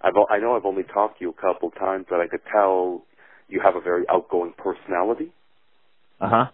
I've 0.01 0.13
I 0.29 0.37
know 0.39 0.55
I've 0.55 0.65
only 0.65 0.83
talked 0.83 1.19
to 1.19 1.25
you 1.25 1.33
a 1.37 1.41
couple 1.41 1.71
times, 1.71 2.05
but 2.09 2.19
I 2.19 2.27
could 2.27 2.41
tell 2.51 3.03
you 3.47 3.61
have 3.63 3.75
a 3.75 3.81
very 3.81 4.03
outgoing 4.09 4.53
personality. 4.57 5.31
Uh 6.21 6.29
huh. 6.29 6.45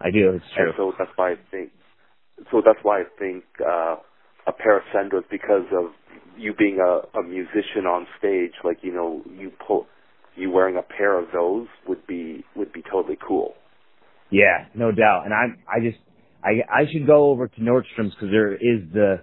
I 0.00 0.10
do. 0.10 0.30
It's 0.34 0.44
true. 0.56 0.66
And 0.66 0.74
so 0.76 0.92
that's 0.98 1.10
why 1.16 1.32
I 1.32 1.36
think 1.50 1.70
so 2.50 2.62
that's 2.64 2.78
why 2.82 3.00
I 3.00 3.04
think 3.18 3.44
uh 3.60 3.96
a 4.46 4.52
pair 4.52 4.76
of 4.76 4.82
Sendras 4.94 5.24
because 5.30 5.64
of 5.72 5.90
you 6.36 6.54
being 6.54 6.78
a, 6.78 7.18
a 7.18 7.22
musician 7.22 7.86
on 7.86 8.06
stage, 8.18 8.52
like, 8.62 8.78
you 8.82 8.92
know, 8.92 9.22
you 9.38 9.50
pull 9.66 9.86
you 10.36 10.50
wearing 10.50 10.76
a 10.76 10.82
pair 10.82 11.18
of 11.18 11.26
those 11.32 11.66
would 11.86 12.04
be 12.06 12.44
would 12.56 12.72
be 12.72 12.82
totally 12.90 13.18
cool. 13.26 13.54
Yeah, 14.30 14.66
no 14.74 14.90
doubt. 14.90 15.22
And 15.26 15.34
I, 15.34 15.44
I 15.70 15.80
just, 15.80 15.98
I, 16.42 16.82
I 16.82 16.90
should 16.90 17.06
go 17.06 17.30
over 17.30 17.46
to 17.46 17.60
Nordstrom's 17.60 18.14
because 18.14 18.30
there 18.32 18.54
is 18.54 18.82
the, 18.92 19.20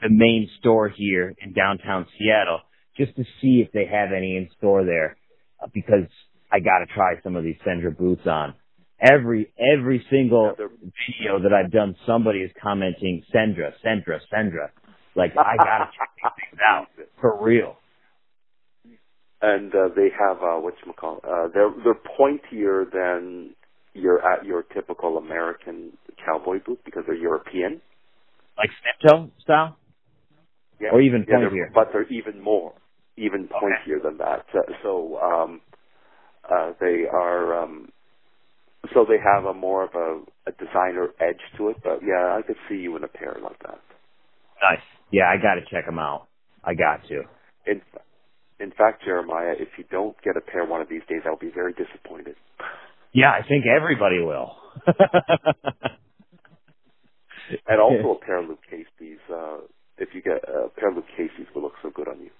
the 0.00 0.08
main 0.08 0.48
store 0.60 0.88
here 0.88 1.34
in 1.42 1.52
downtown 1.52 2.06
Seattle 2.18 2.60
just 2.96 3.14
to 3.16 3.24
see 3.42 3.62
if 3.64 3.72
they 3.72 3.84
have 3.84 4.12
any 4.16 4.36
in 4.36 4.48
store 4.56 4.84
there 4.84 5.18
uh, 5.62 5.66
because 5.74 6.08
I 6.50 6.60
got 6.60 6.78
to 6.78 6.86
try 6.94 7.20
some 7.22 7.36
of 7.36 7.44
these 7.44 7.56
Sendra 7.66 7.96
boots 7.96 8.26
on. 8.26 8.54
Every, 9.04 9.52
every 9.58 10.04
single 10.10 10.54
video 10.56 11.38
that 11.42 11.52
I've 11.52 11.70
done, 11.70 11.94
somebody 12.06 12.38
is 12.40 12.50
commenting 12.62 13.22
Sendra, 13.34 13.72
Sendra, 13.84 14.18
Sendra. 14.32 14.70
Like, 15.14 15.32
I 15.36 15.56
got 15.58 15.78
to 15.78 15.90
check 15.96 16.08
these 16.16 16.32
things 16.50 16.60
out 16.66 16.86
for 17.20 17.42
real. 17.42 17.76
And 19.42 19.74
uh, 19.74 19.88
they 19.94 20.08
have 20.18 20.38
uh 20.42 20.58
what 20.58 20.72
you 20.86 20.92
call 20.94 21.20
uh 21.22 21.48
they're 21.52 21.70
they're 21.84 22.00
pointier 22.18 22.90
than 22.90 23.50
your 23.92 24.24
at 24.26 24.46
your 24.46 24.62
typical 24.62 25.18
American 25.18 25.92
cowboy 26.24 26.60
boot 26.64 26.80
because 26.84 27.02
they're 27.06 27.14
European. 27.14 27.82
Like 28.56 28.70
snip 28.80 29.12
toe 29.12 29.30
style? 29.42 29.76
Yeah. 30.80 30.90
Or 30.92 31.02
even 31.02 31.26
yeah, 31.28 31.40
they're- 31.40 31.50
pointier. 31.50 31.74
But 31.74 31.90
they're 31.92 32.08
even 32.08 32.40
more, 32.40 32.72
even 33.18 33.48
pointier 33.48 34.02
than 34.02 34.16
that. 34.18 34.46
So, 34.52 34.60
so 34.82 35.18
um, 35.18 35.60
uh, 36.50 36.72
they 36.80 37.04
are. 37.12 37.64
Um, 37.64 37.90
so 38.92 39.06
they 39.08 39.18
have 39.18 39.44
a 39.44 39.54
more 39.54 39.84
of 39.84 39.94
a, 39.94 40.20
a 40.50 40.52
designer 40.52 41.08
edge 41.20 41.40
to 41.56 41.68
it. 41.68 41.76
But 41.82 42.00
yeah, 42.02 42.36
I 42.36 42.42
could 42.46 42.56
see 42.68 42.76
you 42.76 42.96
in 42.96 43.04
a 43.04 43.08
pair 43.08 43.36
like 43.42 43.58
that. 43.60 43.80
Nice. 44.62 44.84
Yeah, 45.10 45.24
I 45.24 45.36
got 45.36 45.54
to 45.54 45.62
check 45.70 45.86
them 45.86 45.98
out. 45.98 46.26
I 46.62 46.74
got 46.74 47.06
to. 47.08 47.22
In, 47.66 47.80
in 48.60 48.70
fact, 48.70 49.04
Jeremiah, 49.04 49.54
if 49.58 49.68
you 49.78 49.84
don't 49.90 50.16
get 50.22 50.36
a 50.36 50.40
pair 50.40 50.64
one 50.64 50.80
of 50.80 50.88
these 50.88 51.02
days, 51.08 51.20
I'll 51.26 51.36
be 51.36 51.50
very 51.54 51.72
disappointed. 51.72 52.36
Yeah, 53.12 53.30
I 53.30 53.46
think 53.46 53.64
everybody 53.66 54.18
will. 54.20 54.56
And 57.66 57.80
also 57.80 58.18
a 58.22 58.24
pair 58.24 58.38
of 58.38 58.48
Lucchese's. 58.48 59.20
Uh, 59.32 59.58
if 59.98 60.08
you 60.14 60.22
get 60.22 60.42
a 60.48 60.68
pair 60.68 60.90
of 60.90 60.96
Luke 60.96 61.04
Casey's, 61.16 61.46
will 61.54 61.62
look 61.62 61.74
so 61.82 61.90
good 61.94 62.08
on 62.08 62.18
you. 62.20 62.30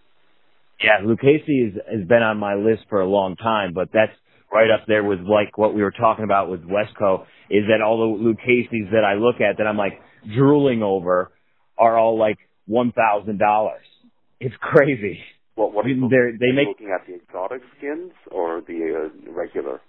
yeah, 0.82 0.98
Lucchese 1.04 1.72
has, 1.74 1.98
has 2.00 2.08
been 2.08 2.22
on 2.22 2.38
my 2.38 2.54
list 2.54 2.82
for 2.88 3.00
a 3.00 3.06
long 3.06 3.36
time, 3.36 3.72
but 3.74 3.90
that's 3.92 4.12
right 4.54 4.70
up 4.70 4.86
there 4.86 5.02
with 5.02 5.20
like 5.20 5.58
what 5.58 5.74
we 5.74 5.82
were 5.82 5.90
talking 5.90 6.24
about 6.24 6.48
with 6.48 6.62
Wesco 6.62 7.26
is 7.50 7.64
that 7.68 7.82
all 7.84 7.98
the 7.98 8.24
Lucchese's 8.24 8.90
that 8.92 9.04
I 9.04 9.14
look 9.14 9.36
at 9.40 9.58
that 9.58 9.66
I'm 9.66 9.76
like 9.76 10.00
drooling 10.34 10.82
over 10.82 11.32
are 11.76 11.98
all 11.98 12.16
like 12.18 12.38
one 12.66 12.92
thousand 12.92 13.38
dollars. 13.38 13.84
It's 14.40 14.54
crazy. 14.60 15.18
What? 15.56 15.72
What 15.72 15.84
are 15.84 15.88
you 15.88 16.08
they're- 16.08 16.36
they 16.38 16.50
are 16.50 16.52
make- 16.54 16.68
looking 16.68 16.94
at 16.94 17.06
the 17.06 17.14
exotic 17.16 17.62
skins 17.76 18.12
or 18.30 18.60
the 18.60 19.10
uh, 19.10 19.32
regular? 19.32 19.80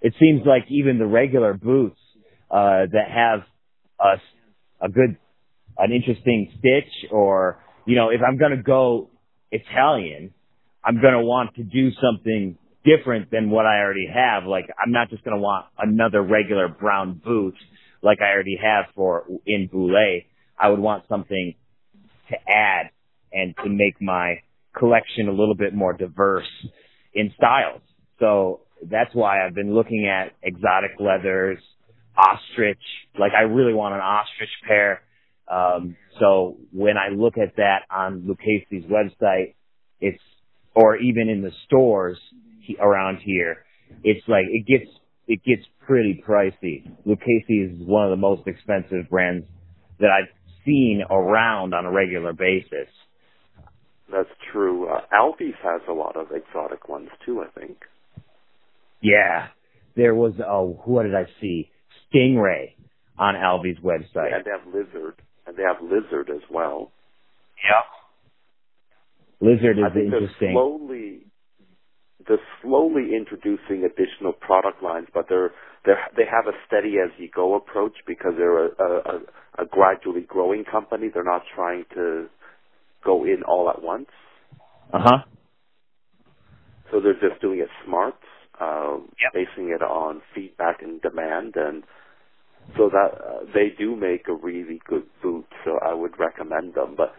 It 0.00 0.14
seems 0.20 0.42
like 0.46 0.64
even 0.68 0.98
the 0.98 1.06
regular 1.06 1.54
boots 1.54 1.98
uh 2.50 2.86
that 2.92 3.08
have 3.10 3.40
a 4.80 4.88
good 4.88 5.16
an 5.78 5.92
interesting 5.92 6.52
stitch 6.58 7.10
or 7.10 7.58
you 7.86 7.96
know 7.96 8.10
if 8.10 8.20
I'm 8.26 8.38
going 8.38 8.56
to 8.56 8.62
go 8.62 9.10
Italian 9.50 10.32
I'm 10.84 11.00
going 11.00 11.14
to 11.14 11.22
want 11.22 11.54
to 11.56 11.64
do 11.64 11.90
something 12.00 12.56
different 12.86 13.30
than 13.30 13.50
what 13.50 13.66
I 13.66 13.80
already 13.80 14.08
have 14.12 14.44
like 14.44 14.66
I'm 14.82 14.92
not 14.92 15.10
just 15.10 15.24
going 15.24 15.36
to 15.36 15.42
want 15.42 15.66
another 15.78 16.22
regular 16.22 16.68
brown 16.68 17.20
boot 17.24 17.54
like 18.02 18.18
I 18.20 18.32
already 18.32 18.58
have 18.62 18.86
for 18.94 19.26
in 19.46 19.68
Boulet 19.72 20.26
I 20.58 20.68
would 20.70 20.78
want 20.78 21.04
something 21.08 21.54
to 22.30 22.36
add 22.48 22.90
and 23.32 23.54
to 23.62 23.68
make 23.68 24.00
my 24.00 24.36
collection 24.76 25.28
a 25.28 25.32
little 25.32 25.56
bit 25.56 25.74
more 25.74 25.92
diverse 25.92 26.46
in 27.12 27.32
styles 27.36 27.82
so 28.20 28.60
that's 28.82 29.14
why 29.14 29.44
I've 29.44 29.54
been 29.54 29.74
looking 29.74 30.06
at 30.06 30.32
exotic 30.42 30.92
leathers, 31.00 31.58
ostrich. 32.16 32.80
Like 33.18 33.32
I 33.36 33.42
really 33.42 33.74
want 33.74 33.94
an 33.94 34.00
ostrich 34.00 34.50
pair. 34.66 35.02
Um, 35.50 35.96
so 36.18 36.56
when 36.72 36.96
I 36.96 37.14
look 37.14 37.34
at 37.38 37.56
that 37.56 37.80
on 37.90 38.26
Lucchese's 38.26 38.84
website, 38.90 39.54
it's 40.00 40.20
or 40.74 40.96
even 40.96 41.28
in 41.28 41.42
the 41.42 41.52
stores 41.64 42.18
he, 42.66 42.76
around 42.80 43.18
here, 43.18 43.64
it's 44.02 44.26
like 44.28 44.44
it 44.48 44.66
gets 44.66 44.90
it 45.28 45.42
gets 45.44 45.66
pretty 45.86 46.22
pricey. 46.26 46.90
Lucchese 47.04 47.52
is 47.52 47.86
one 47.86 48.04
of 48.04 48.10
the 48.10 48.16
most 48.16 48.46
expensive 48.46 49.08
brands 49.10 49.46
that 49.98 50.10
I've 50.10 50.32
seen 50.64 51.02
around 51.10 51.74
on 51.74 51.86
a 51.86 51.90
regular 51.90 52.32
basis. 52.32 52.88
That's 54.10 54.28
true. 54.52 54.88
Uh, 54.88 55.00
Alvies 55.12 55.56
has 55.62 55.80
a 55.88 55.92
lot 55.92 56.16
of 56.16 56.28
exotic 56.30 56.88
ones 56.88 57.08
too. 57.24 57.42
I 57.42 57.58
think. 57.58 57.78
Yeah, 59.00 59.48
there 59.96 60.14
was 60.14 60.34
oh, 60.46 60.80
what 60.84 61.04
did 61.04 61.14
I 61.14 61.26
see? 61.40 61.70
Stingray 62.14 62.74
on 63.18 63.34
Alvies 63.34 63.80
website. 63.82 64.34
And 64.34 64.44
they 64.44 64.50
have 64.50 64.66
lizard, 64.66 65.14
and 65.46 65.56
they 65.56 65.62
have 65.62 65.82
lizard 65.82 66.30
as 66.30 66.42
well. 66.50 66.92
Yep. 67.64 67.84
Lizard 69.40 69.78
is 69.78 69.84
I 69.84 69.92
think 69.92 70.10
they're 70.10 70.22
interesting. 70.22 70.52
slowly, 70.54 70.86
they're 70.90 71.35
slowly 72.66 73.14
introducing 73.16 73.84
additional 73.84 74.32
product 74.32 74.82
lines, 74.82 75.08
but 75.14 75.26
they're 75.28 75.52
they 75.86 75.92
they 76.16 76.24
have 76.24 76.46
a 76.46 76.56
steady 76.66 76.96
as 77.04 77.10
you 77.18 77.28
go 77.34 77.54
approach 77.54 77.94
because 78.06 78.32
they're 78.36 78.66
a, 78.66 78.70
a, 78.78 79.62
a 79.62 79.66
gradually 79.70 80.22
growing 80.22 80.64
company. 80.64 81.08
They're 81.12 81.24
not 81.24 81.42
trying 81.54 81.84
to 81.94 82.26
go 83.04 83.24
in 83.24 83.42
all 83.48 83.70
at 83.70 83.82
once. 83.82 84.08
Uh 84.92 84.98
huh. 85.02 85.18
So 86.90 87.00
they're 87.00 87.14
just 87.28 87.40
doing 87.40 87.60
it 87.60 87.68
smart, 87.84 88.16
uh, 88.60 88.98
Yep. 89.20 89.32
basing 89.34 89.70
it 89.70 89.82
on 89.82 90.22
feedback 90.34 90.82
and 90.82 91.00
demand, 91.02 91.54
and 91.56 91.84
so 92.76 92.90
that 92.90 93.10
uh, 93.24 93.44
they 93.54 93.70
do 93.78 93.96
make 93.96 94.28
a 94.28 94.34
really 94.34 94.80
good 94.88 95.04
boot. 95.22 95.46
So 95.64 95.78
I 95.84 95.94
would 95.94 96.18
recommend 96.18 96.74
them. 96.74 96.94
But 96.96 97.14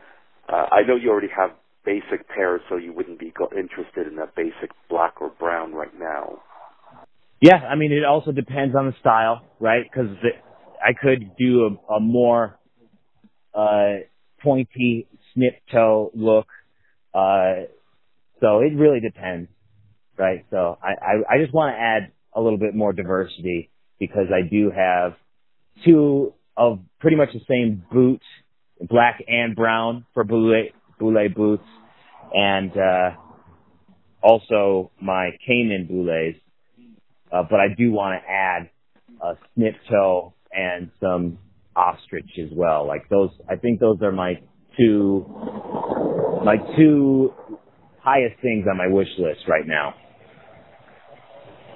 uh, 0.49 0.67
I 0.71 0.83
know 0.87 0.95
you 0.95 1.09
already 1.09 1.29
have 1.35 1.51
basic 1.87 2.27
pair, 2.27 2.59
so 2.67 2.75
you 2.75 2.91
wouldn't 2.91 3.17
be 3.17 3.31
interested 3.57 4.11
in 4.11 4.19
a 4.19 4.27
basic 4.35 4.71
black 4.89 5.21
or 5.21 5.31
brown 5.39 5.73
right 5.73 5.97
now. 5.97 6.39
Yeah, 7.41 7.55
I 7.55 7.75
mean, 7.75 7.93
it 7.93 8.03
also 8.03 8.33
depends 8.33 8.75
on 8.75 8.87
the 8.87 8.93
style, 8.99 9.45
right? 9.61 9.83
Because 9.83 10.17
I 10.83 10.91
could 11.01 11.37
do 11.37 11.77
a, 11.89 11.93
a 11.93 11.99
more 12.01 12.59
uh, 13.53 14.03
pointy 14.43 15.07
snip 15.33 15.61
toe 15.71 16.11
look. 16.13 16.47
Uh, 17.13 17.67
so 18.41 18.59
it 18.59 18.75
really 18.75 18.99
depends, 18.99 19.49
right? 20.17 20.45
So 20.51 20.77
I, 20.83 20.89
I, 20.89 21.35
I 21.35 21.41
just 21.41 21.53
want 21.53 21.73
to 21.73 21.79
add 21.79 22.11
a 22.33 22.41
little 22.41 22.59
bit 22.59 22.75
more 22.75 22.91
diversity 22.91 23.71
because 23.97 24.27
I 24.33 24.45
do 24.45 24.71
have 24.75 25.13
two 25.85 26.33
of 26.57 26.79
pretty 26.99 27.15
much 27.15 27.29
the 27.33 27.41
same 27.49 27.83
boots, 27.89 28.25
black 28.81 29.23
and 29.27 29.55
brown 29.55 30.05
for 30.13 30.25
Boulet, 30.25 30.73
Boulet 30.99 31.35
boots, 31.35 31.63
and 32.33 32.71
uh, 32.71 33.11
also 34.21 34.91
my 35.01 35.29
caiman 35.45 35.87
Boulets. 35.87 36.39
Uh, 37.31 37.43
but 37.49 37.59
I 37.59 37.67
do 37.77 37.91
want 37.91 38.21
to 38.21 38.29
add 38.29 38.69
a 39.21 39.33
snip 39.53 39.75
toe 39.89 40.33
and 40.51 40.91
some 41.01 41.39
ostrich 41.75 42.39
as 42.41 42.49
well. 42.53 42.87
Like 42.87 43.09
those, 43.09 43.29
I 43.49 43.55
think 43.55 43.79
those 43.79 44.01
are 44.01 44.11
my 44.11 44.35
two, 44.77 45.25
my 46.43 46.55
two 46.77 47.33
highest 48.01 48.41
things 48.41 48.65
on 48.69 48.77
my 48.77 48.87
wish 48.87 49.09
list 49.17 49.41
right 49.47 49.67
now. 49.67 49.93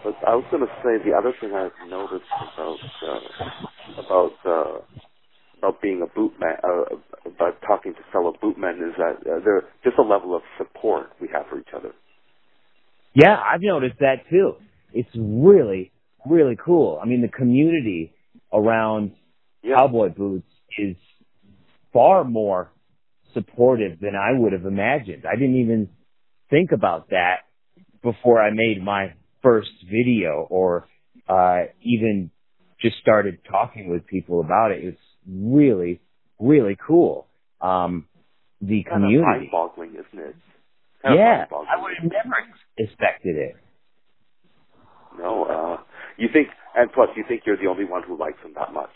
But 0.03 0.15
I 0.27 0.33
was 0.33 0.45
going 0.49 0.65
to 0.65 0.73
say 0.81 0.97
the 1.05 1.15
other 1.15 1.33
thing 1.39 1.53
I've 1.53 1.71
noticed 1.87 2.25
about 2.53 2.77
uh, 3.07 4.01
about 4.01 4.31
uh, 4.45 5.01
about 5.61 5.81
being 5.81 6.01
a 6.01 6.19
bootman, 6.19 6.57
uh, 6.63 6.95
about 7.25 7.61
talking 7.65 7.93
to 7.93 7.99
fellow 8.11 8.33
bootmen, 8.41 8.77
is 8.77 8.95
that 8.97 9.17
uh, 9.31 9.39
there's 9.43 9.63
just 9.83 9.97
a 9.99 10.01
level 10.01 10.35
of 10.35 10.41
support 10.57 11.07
we 11.21 11.27
have 11.31 11.43
for 11.49 11.59
each 11.59 11.73
other. 11.75 11.91
Yeah, 13.13 13.35
I've 13.35 13.61
noticed 13.61 13.99
that 13.99 14.23
too. 14.29 14.55
It's 14.93 15.09
really, 15.15 15.91
really 16.25 16.57
cool. 16.63 16.99
I 17.01 17.05
mean, 17.05 17.21
the 17.21 17.27
community 17.27 18.13
around 18.51 19.11
Yeah. 19.63 19.75
cowboy 19.75 20.09
boots 20.09 20.49
is 20.77 20.95
far 21.93 22.23
more 22.23 22.71
supportive 23.33 23.99
than 23.99 24.15
I 24.15 24.37
would 24.37 24.53
have 24.53 24.65
imagined. 24.65 25.25
I 25.25 25.35
didn't 25.35 25.57
even 25.57 25.89
think 26.49 26.71
about 26.71 27.09
that 27.09 27.41
before 28.01 28.41
I 28.41 28.49
made 28.51 28.83
my 28.83 29.13
first 29.43 29.71
video 29.85 30.47
or 30.49 30.87
uh, 31.29 31.65
even 31.81 32.31
just 32.81 32.97
started 32.97 33.39
talking 33.49 33.89
with 33.89 34.07
people 34.07 34.41
about 34.41 34.71
it. 34.71 34.83
It's 34.83 34.99
really, 35.27 36.01
really 36.39 36.77
cool. 36.85 37.27
Um, 37.61 38.07
the 38.61 38.83
Kind 38.83 39.03
of 39.03 39.07
community. 39.07 39.23
mind-boggling, 39.51 39.91
isn't 39.91 40.19
it? 40.19 40.35
Kind 41.03 41.15
Yeah. 41.15 41.45
I 41.51 41.81
would 41.81 41.93
have 41.99 42.11
never 42.11 42.35
expected 42.77 43.35
it. 43.37 43.55
No, 45.17 45.43
uh, 45.45 45.77
you 46.17 46.29
think, 46.31 46.47
and 46.75 46.91
plus, 46.91 47.09
you 47.15 47.23
think 47.27 47.43
you're 47.45 47.57
the 47.57 47.67
only 47.67 47.85
one 47.85 48.03
who 48.03 48.17
likes 48.17 48.41
them 48.43 48.53
that 48.55 48.73
much. 48.73 48.91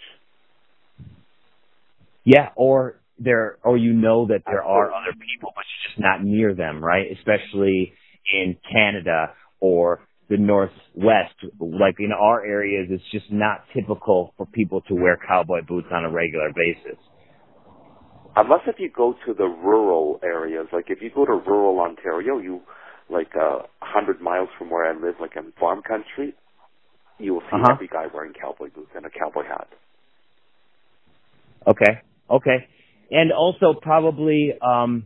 Yeah, 2.23 2.49
or 2.55 3.01
there, 3.19 3.57
or 3.63 3.77
you 3.77 3.93
know 3.93 4.27
that 4.27 4.43
there 4.45 4.63
are 4.63 4.91
other 4.91 5.13
people, 5.13 5.51
but 5.55 5.63
you're 5.65 5.89
just 5.91 5.99
not 5.99 6.23
near 6.23 6.53
them, 6.53 6.83
right? 6.83 7.07
Especially 7.11 7.93
in 8.33 8.57
Canada 8.71 9.33
or 9.59 10.01
the 10.29 10.37
Northwest. 10.37 11.35
Like 11.59 11.95
in 11.99 12.11
our 12.11 12.45
areas, 12.45 12.87
it's 12.89 13.03
just 13.11 13.31
not 13.31 13.63
typical 13.73 14.33
for 14.37 14.45
people 14.47 14.81
to 14.81 14.95
wear 14.95 15.17
cowboy 15.27 15.61
boots 15.67 15.87
on 15.91 16.05
a 16.05 16.09
regular 16.09 16.51
basis. 16.55 16.99
Unless 18.35 18.61
if 18.67 18.75
you 18.79 18.89
go 18.95 19.13
to 19.25 19.33
the 19.33 19.45
rural 19.45 20.19
areas, 20.23 20.67
like 20.73 20.85
if 20.89 21.01
you 21.01 21.09
go 21.13 21.25
to 21.25 21.33
rural 21.33 21.79
Ontario, 21.79 22.37
you 22.39 22.61
like 23.09 23.29
uh, 23.35 23.59
a 23.59 23.65
hundred 23.81 24.19
miles 24.19 24.49
from 24.57 24.69
where 24.69 24.85
I 24.85 24.93
live, 24.93 25.15
like 25.21 25.35
in 25.37 25.53
farm 25.59 25.81
country, 25.81 26.35
you 27.19 27.33
will 27.33 27.41
see 27.41 27.57
Uh-huh. 27.57 27.73
every 27.75 27.87
guy 27.87 28.07
wearing 28.13 28.33
cowboy 28.33 28.69
boots 28.75 28.89
and 28.95 29.05
a 29.05 29.09
cowboy 29.09 29.43
hat. 29.47 29.67
Okay, 31.67 32.01
okay, 32.29 32.67
and 33.09 33.31
also 33.31 33.73
probably 33.81 34.53
um, 34.61 35.05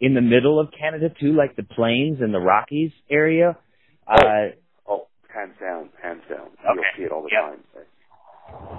in 0.00 0.14
the 0.14 0.20
middle 0.20 0.58
of 0.60 0.68
Canada 0.78 1.08
too, 1.20 1.32
like 1.32 1.56
the 1.56 1.62
Plains 1.62 2.18
and 2.20 2.34
the 2.34 2.40
Rockies 2.40 2.90
area. 3.10 3.56
Uh, 4.06 4.54
Oh, 4.86 5.06
hands 5.32 5.54
down, 5.60 5.88
hands 6.02 6.22
down. 6.28 6.46
Okay. 6.46 6.74
You'll 6.74 6.84
see 6.96 7.02
it 7.04 7.12
all 7.12 7.22
the 7.22 7.30
Yep. 7.32 7.40
time. 7.42 7.64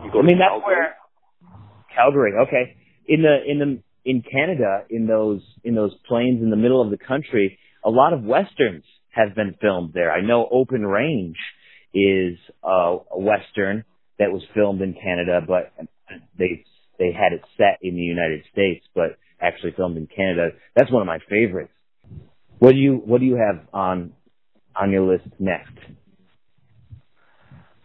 You 0.03 0.11
go 0.11 0.19
I 0.19 0.23
mean, 0.23 0.37
that's 0.39 0.51
Calgary, 0.51 0.75
where 0.75 0.95
Calgary. 1.95 2.33
Okay, 2.47 2.75
in 3.07 3.21
the 3.21 3.43
in 3.45 3.59
the 3.59 3.83
in 4.09 4.21
Canada, 4.21 4.85
in 4.89 5.07
those 5.07 5.41
in 5.63 5.75
those 5.75 5.93
plains 6.07 6.41
in 6.41 6.49
the 6.49 6.55
middle 6.55 6.81
of 6.81 6.91
the 6.91 6.97
country, 6.97 7.57
a 7.83 7.89
lot 7.89 8.13
of 8.13 8.23
westerns 8.23 8.83
have 9.09 9.33
been 9.35 9.55
filmed 9.61 9.93
there. 9.93 10.11
I 10.11 10.21
know 10.21 10.47
Open 10.51 10.85
Range 10.85 11.37
is 11.93 12.37
uh, 12.63 12.97
a 13.11 13.19
western 13.19 13.83
that 14.19 14.31
was 14.31 14.43
filmed 14.53 14.81
in 14.81 14.93
Canada, 14.93 15.41
but 15.45 15.73
they 16.37 16.63
they 16.99 17.11
had 17.11 17.33
it 17.33 17.41
set 17.57 17.79
in 17.81 17.95
the 17.95 18.01
United 18.01 18.43
States, 18.51 18.85
but 18.93 19.17
actually 19.41 19.71
filmed 19.75 19.97
in 19.97 20.07
Canada. 20.07 20.49
That's 20.75 20.91
one 20.91 21.01
of 21.01 21.07
my 21.07 21.19
favorites. 21.29 21.71
What 22.59 22.71
do 22.71 22.77
you 22.77 22.95
what 22.95 23.19
do 23.19 23.25
you 23.25 23.35
have 23.35 23.67
on 23.73 24.13
on 24.79 24.91
your 24.91 25.01
list 25.01 25.27
next? 25.39 25.71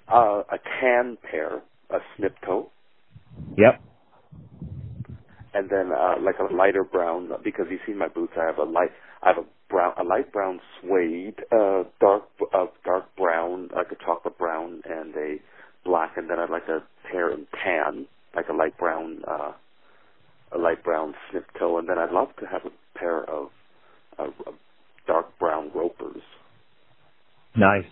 uh, 0.09 0.43
a 0.51 0.59
tan 0.81 1.17
pair, 1.31 1.63
a 1.91 1.99
snip 2.17 2.35
toe, 2.45 2.71
Yep. 3.57 3.81
and 5.55 5.71
then 5.71 5.93
uh, 5.93 6.17
like 6.21 6.37
a 6.41 6.53
lighter 6.53 6.85
brown. 6.85 7.31
Because 7.45 7.67
you 7.71 7.79
see 7.87 7.93
my 7.93 8.09
boots, 8.09 8.33
I 8.37 8.45
have 8.47 8.59
a 8.59 8.65
light, 8.65 8.91
I 9.23 9.29
have 9.29 9.39
a 9.39 9.47
brown, 9.69 9.95
a 9.99 10.03
light 10.05 10.33
brown 10.33 10.61
suede, 10.81 11.41
uh, 11.53 11.85
dark, 12.01 12.25
uh, 12.53 12.67
dark 12.85 13.05
brown, 13.17 13.69
like 13.75 13.93
a 13.93 14.05
chocolate 14.05 14.37
brown, 14.37 14.83
and 14.85 15.15
a 15.15 15.37
black, 15.85 16.17
and 16.17 16.29
then 16.29 16.39
I'd 16.41 16.51
like 16.51 16.69
a 16.69 16.83
pair 17.11 17.31
in 17.31 17.47
tan, 17.63 18.07
like 18.35 18.49
a 18.49 18.53
light 18.53 18.77
brown, 18.79 19.23
uh, 19.29 19.53
a 20.53 20.59
light 20.59 20.83
brown 20.83 21.15
snip 21.31 21.47
toe, 21.59 21.79
and 21.79 21.89
then 21.89 21.99
I'd 21.99 22.11
love 22.13 22.35
to 22.41 22.47
have 22.47 22.63
a 22.65 22.99
pair 22.99 23.23
of 23.31 23.49
uh, 24.19 24.27
dark 25.07 25.39
brown 25.39 25.71
Nice. 27.61 27.85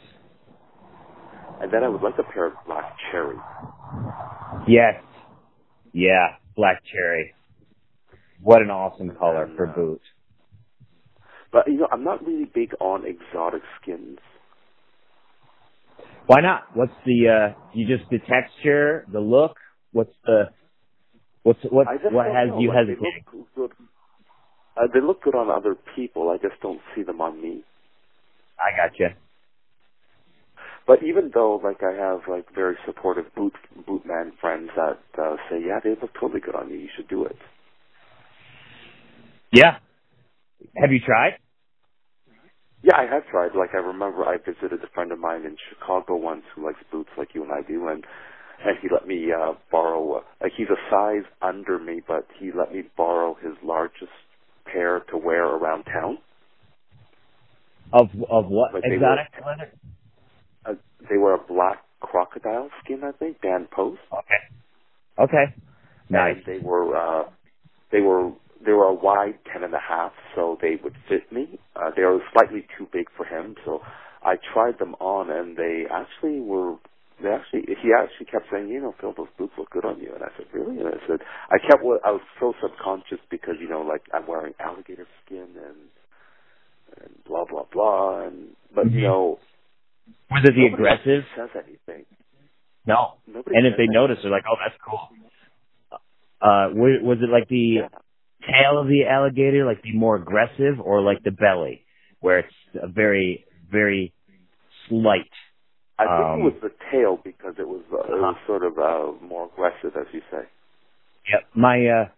and 1.60 1.72
then 1.72 1.84
I 1.84 1.88
would 1.88 2.02
like 2.02 2.14
a 2.18 2.22
pair 2.22 2.46
of 2.46 2.54
black 2.66 2.96
cherry. 3.10 3.36
Yes. 4.66 5.02
Yeah, 5.92 6.36
black 6.56 6.82
cherry. 6.90 7.34
What 8.40 8.62
an 8.62 8.70
awesome 8.70 9.10
color 9.16 9.44
And, 9.44 9.56
for 9.56 9.66
uh, 9.66 9.74
boots. 9.74 10.04
But 11.52 11.66
you 11.66 11.78
know, 11.78 11.88
I'm 11.90 12.04
not 12.04 12.24
really 12.24 12.44
big 12.44 12.72
on 12.80 13.04
exotic 13.04 13.62
skins. 13.80 14.18
Why 16.26 16.40
not? 16.40 16.64
What's 16.74 16.92
the 17.04 17.28
uh 17.28 17.60
you 17.74 17.86
just 17.86 18.08
the 18.10 18.18
texture, 18.18 19.04
the 19.12 19.20
look? 19.20 19.56
What's 19.92 20.14
the 20.24 20.44
what's 21.42 21.60
what 21.70 21.86
what 22.12 22.26
has 22.26 22.48
know. 22.48 22.60
you 22.60 22.68
like, 22.68 22.78
hesitating? 22.78 23.24
They 23.32 23.38
look 23.38 23.54
good. 23.54 23.72
Uh, 24.76 24.86
they 24.94 25.00
look 25.00 25.22
good 25.22 25.34
on 25.34 25.50
other 25.50 25.74
people. 25.96 26.30
I 26.30 26.36
just 26.36 26.60
don't 26.62 26.80
see 26.94 27.02
them 27.02 27.20
on 27.20 27.42
me. 27.42 27.64
I 28.58 28.76
got 28.76 28.98
you. 28.98 29.08
But 30.88 31.02
even 31.02 31.30
though, 31.34 31.60
like, 31.62 31.82
I 31.82 31.92
have 31.92 32.20
like 32.26 32.46
very 32.54 32.76
supportive 32.86 33.26
boot 33.36 33.52
bootman 33.86 34.32
friends 34.40 34.70
that 34.74 34.98
uh, 35.22 35.36
say, 35.50 35.60
"Yeah, 35.64 35.80
they 35.84 35.90
look 35.90 36.14
totally 36.18 36.40
good 36.40 36.54
on 36.54 36.70
you. 36.70 36.78
You 36.78 36.88
should 36.96 37.08
do 37.08 37.26
it." 37.26 37.36
Yeah. 39.52 39.76
Have 40.78 40.90
you 40.90 41.00
tried? 41.04 41.34
Yeah, 42.82 42.96
I 42.96 43.02
have 43.02 43.26
tried. 43.30 43.54
Like, 43.54 43.74
I 43.74 43.78
remember 43.78 44.24
I 44.24 44.38
visited 44.38 44.82
a 44.82 44.88
friend 44.94 45.12
of 45.12 45.18
mine 45.18 45.44
in 45.44 45.56
Chicago 45.68 46.16
once 46.16 46.44
who 46.54 46.64
likes 46.64 46.78
boots 46.90 47.10
like 47.18 47.34
you 47.34 47.42
and 47.42 47.52
I 47.52 47.60
do, 47.68 47.88
and 47.88 48.04
and 48.64 48.78
he 48.80 48.88
let 48.90 49.06
me 49.06 49.30
uh, 49.30 49.52
borrow. 49.70 50.14
Uh, 50.14 50.20
like, 50.40 50.52
he's 50.56 50.70
a 50.70 50.90
size 50.90 51.28
under 51.42 51.78
me, 51.78 52.00
but 52.08 52.26
he 52.40 52.50
let 52.50 52.72
me 52.72 52.84
borrow 52.96 53.36
his 53.42 53.52
largest 53.62 54.16
pair 54.64 55.00
to 55.10 55.18
wear 55.18 55.44
around 55.44 55.84
town. 55.84 56.16
Of 57.92 58.08
of 58.30 58.46
what 58.48 58.72
Like 58.72 58.84
exotic 58.86 59.28
leather? 59.44 59.70
Uh, 60.68 60.74
they 61.08 61.16
were 61.16 61.34
a 61.34 61.38
black 61.38 61.82
crocodile 62.00 62.70
skin, 62.84 63.02
I 63.04 63.12
think, 63.12 63.40
Dan 63.40 63.68
Post. 63.70 64.00
Okay. 64.12 65.24
Okay. 65.24 65.54
Nice. 66.10 66.36
And 66.36 66.46
they 66.46 66.64
were 66.64 66.96
uh, 66.96 67.24
they 67.90 68.00
were 68.00 68.32
they 68.64 68.72
were 68.72 68.84
a 68.84 68.94
wide 68.94 69.38
ten 69.52 69.64
and 69.64 69.74
a 69.74 69.80
half, 69.80 70.12
so 70.34 70.58
they 70.60 70.76
would 70.82 70.94
fit 71.08 71.30
me. 71.32 71.58
Uh, 71.76 71.90
they 71.96 72.02
were 72.02 72.20
slightly 72.32 72.66
too 72.76 72.86
big 72.92 73.06
for 73.16 73.24
him, 73.24 73.56
so 73.64 73.80
I 74.22 74.36
tried 74.52 74.78
them 74.78 74.94
on, 75.00 75.30
and 75.30 75.56
they 75.56 75.84
actually 75.90 76.40
were. 76.40 76.76
They 77.20 77.30
actually, 77.30 77.62
he 77.82 77.90
actually 77.90 78.26
kept 78.26 78.46
saying, 78.48 78.68
you 78.68 78.80
know, 78.80 78.94
Phil, 79.00 79.12
those 79.16 79.26
boots 79.36 79.54
look 79.58 79.70
good 79.70 79.84
on 79.84 79.98
you. 79.98 80.14
And 80.14 80.22
I 80.22 80.28
said, 80.36 80.46
really? 80.52 80.78
And 80.78 80.86
I 80.86 81.04
said, 81.08 81.18
I 81.50 81.58
kept, 81.58 81.82
I 81.82 82.12
was 82.12 82.20
so 82.38 82.54
subconscious 82.62 83.18
because, 83.28 83.56
you 83.60 83.68
know, 83.68 83.80
like 83.82 84.02
I'm 84.14 84.24
wearing 84.28 84.54
alligator 84.60 85.08
skin 85.26 85.48
and, 85.56 85.90
and 87.02 87.10
blah, 87.26 87.44
blah, 87.44 87.64
blah. 87.72 88.22
And, 88.22 88.54
but, 88.72 88.86
mm-hmm. 88.86 88.98
you 88.98 89.02
know, 89.02 89.38
was 90.30 90.42
it 90.44 90.54
the 90.54 90.66
aggressive? 90.66 91.24
Says 91.36 91.50
anything? 91.54 92.04
No. 92.86 93.14
Nobody 93.26 93.56
and 93.56 93.66
if 93.66 93.74
they 93.76 93.84
anything. 93.84 93.92
notice, 93.92 94.18
they're 94.22 94.30
like, 94.30 94.44
"Oh, 94.50 94.56
that's 94.64 94.78
cool." 94.84 95.08
Uh, 96.40 96.70
was 96.72 97.18
it 97.20 97.30
like 97.30 97.48
the 97.48 97.80
yeah. 97.82 97.88
tail 98.46 98.80
of 98.80 98.86
the 98.86 99.04
alligator, 99.10 99.66
like 99.66 99.82
the 99.82 99.92
more 99.92 100.16
aggressive, 100.16 100.80
or 100.80 101.02
like 101.02 101.22
the 101.24 101.32
belly, 101.32 101.84
where 102.20 102.40
it's 102.40 102.54
a 102.80 102.88
very, 102.88 103.44
very 103.70 104.12
slight? 104.88 105.30
I 105.98 106.04
think 106.04 106.26
um, 106.26 106.40
it 106.40 106.44
was 106.44 106.54
the 106.62 106.70
tail 106.92 107.18
because 107.22 107.54
it 107.58 107.66
was 107.66 107.82
uh, 107.92 107.96
it 107.96 108.20
was 108.20 108.36
uh-huh. 108.36 108.46
sort 108.46 108.64
of 108.64 108.78
uh, 108.78 109.24
more 109.24 109.50
aggressive, 109.52 109.98
as 109.98 110.06
you 110.12 110.20
say. 110.30 110.46
Yep, 111.32 111.42
my 111.56 111.86
uh, 111.86 112.08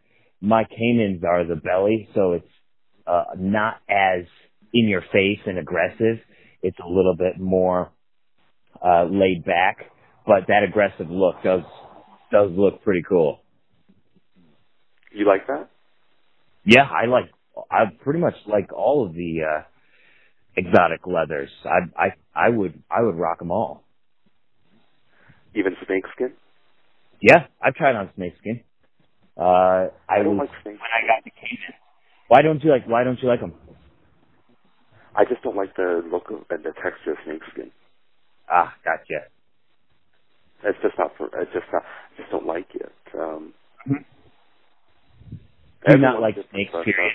my 0.43 0.65
caimans 0.65 1.25
are 1.25 1.45
the 1.45 1.57
belly, 1.57 2.09
so 2.15 2.33
it's 2.33 2.47
uh, 3.07 3.25
not 3.39 3.77
as 3.89 4.27
in 4.75 4.87
your 4.87 5.03
face 5.13 5.41
and 5.47 5.59
aggressive. 5.59 6.19
It's 6.63 6.79
a 6.79 6.89
little 6.89 7.17
bit 7.17 7.39
more 7.39 7.91
uh, 8.85 9.05
laid 9.05 9.45
back, 9.45 9.79
but 10.27 10.47
that 10.49 10.63
aggressive 10.69 11.11
look 11.11 11.43
does 11.43 11.63
does 12.31 12.51
look 12.53 12.83
pretty 12.83 13.03
cool. 13.09 13.41
You 15.13 15.27
like 15.27 15.47
that? 15.47 15.69
Yeah, 16.65 16.85
I 16.85 17.07
like. 17.07 17.31
I 17.71 17.85
pretty 18.03 18.21
much 18.21 18.35
like 18.47 18.73
all 18.73 19.07
of 19.07 19.15
the 19.15 19.41
uh, 19.43 19.63
exotic 20.57 21.07
leathers. 21.07 21.51
I 21.65 21.79
I 21.97 22.09
I 22.35 22.49
would 22.51 22.83
I 22.91 23.03
would 23.03 23.17
rock 23.17 23.39
them 23.39 23.51
all. 23.51 23.85
Even 25.55 25.77
snakeskin. 25.87 26.33
Yeah, 27.21 27.47
I've 27.61 27.75
tried 27.75 27.97
on 27.97 28.11
snakeskin. 28.17 28.63
Uh, 29.37 29.43
I, 29.43 29.89
I 30.09 30.23
don't 30.23 30.37
was, 30.37 30.49
like 30.49 30.51
snakeskin. 30.63 30.73
when 30.73 30.81
I 30.81 31.07
got 31.07 31.25
the 31.25 31.31
caiman. 31.31 31.75
Why 32.29 32.43
don't 32.43 32.63
you 32.63 32.71
like? 32.71 32.87
Why 32.87 33.05
don't 33.05 33.21
you 33.21 33.29
like 33.29 33.41
them? 33.41 33.55
I 35.15 35.25
just 35.25 35.43
don't 35.43 35.57
like 35.57 35.75
the 35.77 36.03
look 36.11 36.31
of 36.31 36.45
and 36.51 36.65
the 36.65 36.73
texture 36.73 37.13
of 37.13 37.19
snakeskin. 37.25 37.71
Ah, 38.51 38.75
gotcha. 38.85 39.27
It's 40.65 40.79
just 40.83 40.99
not 40.99 41.13
for. 41.17 41.27
It's 41.41 41.53
just 41.53 41.67
not. 41.73 41.83
I 41.83 42.17
just 42.21 42.31
don't 42.31 42.47
like 42.47 42.69
it. 42.75 42.93
Um, 43.15 43.55
mm-hmm. 43.89 44.03
Do 45.91 45.99
not 45.99 46.21
like 46.21 46.35
snakes? 46.51 46.73
Period. 46.73 47.13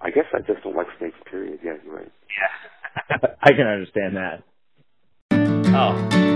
I 0.00 0.10
guess 0.10 0.24
I 0.34 0.40
just 0.40 0.62
don't 0.62 0.76
like 0.76 0.86
snakes. 0.98 1.16
Period. 1.30 1.60
Yeah, 1.62 1.74
you're 1.84 1.94
right. 1.94 2.12
Yeah, 3.10 3.16
I 3.42 3.52
can 3.52 3.66
understand 3.66 4.16
that. 4.16 4.42
Oh. 5.78 6.26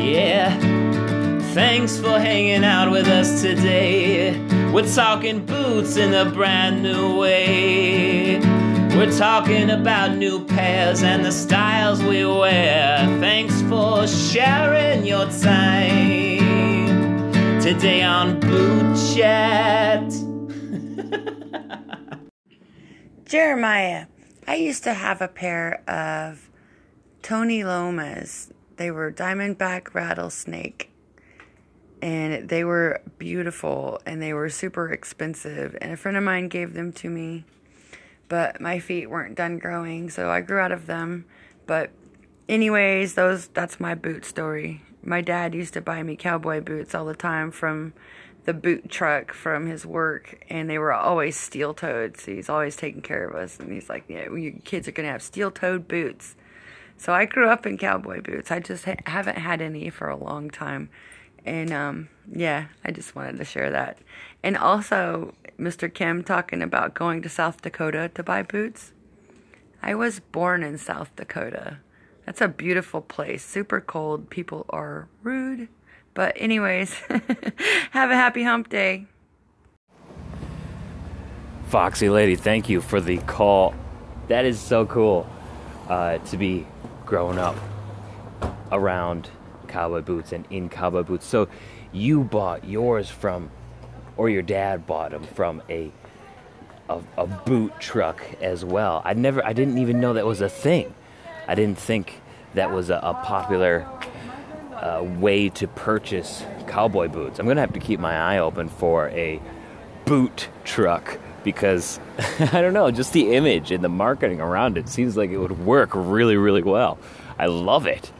Yeah. 0.00 0.58
Thanks 1.54 1.98
for 1.98 2.18
hanging 2.18 2.64
out 2.64 2.90
with 2.90 3.06
us 3.08 3.42
today. 3.42 4.57
We're 4.72 4.94
talking 4.94 5.46
boots 5.46 5.96
in 5.96 6.12
a 6.12 6.30
brand 6.30 6.82
new 6.82 7.18
way. 7.18 8.38
We're 8.94 9.16
talking 9.16 9.70
about 9.70 10.14
new 10.14 10.44
pairs 10.44 11.02
and 11.02 11.24
the 11.24 11.32
styles 11.32 12.02
we 12.02 12.26
wear. 12.26 12.98
Thanks 13.18 13.62
for 13.62 14.06
sharing 14.06 15.06
your 15.06 15.24
time 15.30 17.32
today 17.62 18.02
on 18.02 18.38
Boot 18.40 18.94
Chat. 19.14 20.04
Jeremiah, 23.24 24.06
I 24.46 24.56
used 24.56 24.84
to 24.84 24.92
have 24.92 25.22
a 25.22 25.28
pair 25.28 25.82
of 25.88 26.50
Tony 27.22 27.64
Lamas. 27.64 28.52
They 28.76 28.90
were 28.90 29.10
Diamondback 29.10 29.94
Rattlesnake 29.94 30.90
and 32.00 32.48
they 32.48 32.64
were 32.64 33.00
beautiful 33.18 34.00
and 34.06 34.22
they 34.22 34.32
were 34.32 34.48
super 34.48 34.90
expensive 34.90 35.76
and 35.80 35.92
a 35.92 35.96
friend 35.96 36.16
of 36.16 36.22
mine 36.22 36.48
gave 36.48 36.74
them 36.74 36.92
to 36.92 37.10
me 37.10 37.44
but 38.28 38.60
my 38.60 38.78
feet 38.78 39.08
weren't 39.08 39.34
done 39.34 39.58
growing 39.58 40.10
so 40.10 40.30
i 40.30 40.40
grew 40.40 40.58
out 40.58 40.72
of 40.72 40.86
them. 40.86 41.24
But 41.66 41.90
anyways 42.48 43.14
those 43.14 43.48
that's 43.48 43.80
my 43.80 43.94
boot 43.94 44.24
story. 44.24 44.82
My 45.02 45.20
dad 45.20 45.54
used 45.54 45.74
to 45.74 45.80
buy 45.80 46.02
me 46.02 46.16
cowboy 46.16 46.60
boots 46.60 46.94
all 46.94 47.04
the 47.04 47.14
time 47.14 47.50
from 47.50 47.92
the 48.44 48.54
boot 48.54 48.88
truck 48.88 49.32
from 49.32 49.66
his 49.66 49.84
work 49.84 50.42
and 50.48 50.70
they 50.70 50.78
were 50.78 50.92
always 50.92 51.36
steel 51.36 51.74
toed 51.74 52.16
so 52.16 52.32
he's 52.32 52.48
always 52.48 52.76
taking 52.76 53.02
care 53.02 53.28
of 53.28 53.36
us 53.36 53.60
and 53.60 53.70
he's 53.70 53.90
like 53.90 54.04
yeah 54.08 54.30
your 54.32 54.52
kids 54.64 54.88
are 54.88 54.92
to 54.92 55.04
have 55.04 55.22
steel 55.22 55.50
toed 55.50 55.86
boots. 55.88 56.36
So 56.96 57.12
i 57.12 57.26
grew 57.26 57.48
up 57.48 57.66
in 57.66 57.78
cowboy 57.78 58.22
boots. 58.22 58.50
I 58.50 58.60
just 58.60 58.84
ha- 58.84 58.96
haven't 59.06 59.38
had 59.38 59.60
any 59.60 59.90
for 59.90 60.08
a 60.08 60.16
long 60.16 60.50
time 60.50 60.88
and 61.48 61.72
um, 61.72 62.08
yeah, 62.30 62.66
I 62.84 62.90
just 62.90 63.16
wanted 63.16 63.38
to 63.38 63.44
share 63.44 63.70
that. 63.70 63.98
And 64.42 64.56
also, 64.56 65.34
Mr. 65.58 65.92
Kim 65.92 66.22
talking 66.22 66.62
about 66.62 66.94
going 66.94 67.22
to 67.22 67.28
South 67.28 67.62
Dakota 67.62 68.10
to 68.14 68.22
buy 68.22 68.42
boots. 68.42 68.92
I 69.82 69.94
was 69.94 70.20
born 70.20 70.62
in 70.62 70.76
South 70.76 71.14
Dakota. 71.16 71.78
That's 72.26 72.40
a 72.40 72.48
beautiful 72.48 73.00
place. 73.00 73.44
Super 73.44 73.80
cold. 73.80 74.28
People 74.28 74.66
are 74.68 75.08
rude. 75.22 75.68
But, 76.14 76.34
anyways, 76.36 76.94
have 77.92 78.10
a 78.10 78.16
happy 78.16 78.42
hump 78.42 78.68
day. 78.68 79.06
Foxy 81.68 82.10
Lady, 82.10 82.34
thank 82.36 82.68
you 82.68 82.80
for 82.80 83.00
the 83.00 83.18
call. 83.18 83.74
That 84.28 84.44
is 84.44 84.60
so 84.60 84.84
cool 84.86 85.28
uh, 85.88 86.18
to 86.18 86.36
be 86.36 86.66
growing 87.06 87.38
up 87.38 87.56
around 88.70 89.30
cowboy 89.68 90.02
boots 90.02 90.32
and 90.32 90.46
in 90.50 90.68
cowboy 90.68 91.02
boots. 91.02 91.26
So 91.26 91.48
you 91.92 92.24
bought 92.24 92.64
yours 92.64 93.08
from, 93.08 93.50
or 94.16 94.28
your 94.28 94.42
dad 94.42 94.86
bought 94.86 95.12
them 95.12 95.22
from 95.22 95.62
a, 95.68 95.92
a, 96.88 97.00
a 97.16 97.26
boot 97.26 97.72
truck 97.78 98.20
as 98.40 98.64
well. 98.64 99.02
I 99.04 99.14
never, 99.14 99.44
I 99.44 99.52
didn't 99.52 99.78
even 99.78 100.00
know 100.00 100.14
that 100.14 100.26
was 100.26 100.40
a 100.40 100.48
thing. 100.48 100.94
I 101.46 101.54
didn't 101.54 101.78
think 101.78 102.20
that 102.54 102.72
was 102.72 102.90
a, 102.90 102.96
a 103.02 103.14
popular 103.14 103.86
uh, 104.72 105.02
way 105.02 105.48
to 105.50 105.66
purchase 105.66 106.44
cowboy 106.66 107.08
boots. 107.08 107.38
I'm 107.38 107.46
gonna 107.46 107.60
have 107.60 107.72
to 107.72 107.80
keep 107.80 108.00
my 108.00 108.16
eye 108.16 108.38
open 108.38 108.68
for 108.68 109.08
a 109.10 109.40
boot 110.04 110.48
truck 110.64 111.18
because 111.44 112.00
I 112.38 112.60
don't 112.60 112.74
know, 112.74 112.90
just 112.90 113.12
the 113.12 113.34
image 113.34 113.70
and 113.70 113.82
the 113.82 113.88
marketing 113.88 114.40
around 114.40 114.78
it 114.78 114.88
seems 114.88 115.16
like 115.16 115.30
it 115.30 115.38
would 115.38 115.64
work 115.64 115.90
really, 115.94 116.36
really 116.36 116.62
well. 116.62 116.98
I 117.38 117.46
love 117.46 117.86
it. 117.86 118.12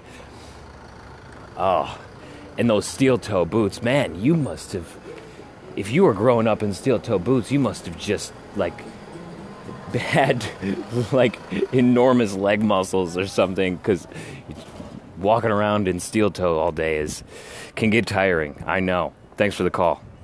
Oh, 1.59 1.99
and 2.57 2.71
those 2.71 2.87
steel 2.87 3.19
toe 3.19 3.45
boots, 3.45 3.83
man, 3.83 4.21
you 4.21 4.35
must 4.37 4.73
have. 4.73 4.97
If 5.77 5.91
you 5.91 6.05
were 6.05 6.15
growing 6.15 6.47
up 6.47 6.63
in 6.63 6.73
steel 6.73 6.99
toe 6.99 7.19
boots, 7.19 7.53
you 7.53 7.59
must 7.59 7.87
have 7.87 7.99
just 7.99 8.33
like 8.57 8.81
had 9.95 10.45
like 11.13 11.39
enormous 11.73 12.35
leg 12.35 12.63
muscles 12.63 13.17
or 13.17 13.27
something 13.27 13.77
because 13.77 14.07
walking 15.19 15.51
around 15.51 15.89
in 15.89 15.99
steel 15.99 16.31
toe 16.31 16.59
all 16.59 16.73
day 16.73 16.99
is 16.99 17.23
can 17.75 17.91
get 17.91 18.07
tiring. 18.07 18.63
I 18.67 18.81
know. 18.81 19.13
Thanks 19.37 19.57
for 19.57 19.65
the 19.65 19.71
call. 19.71 20.03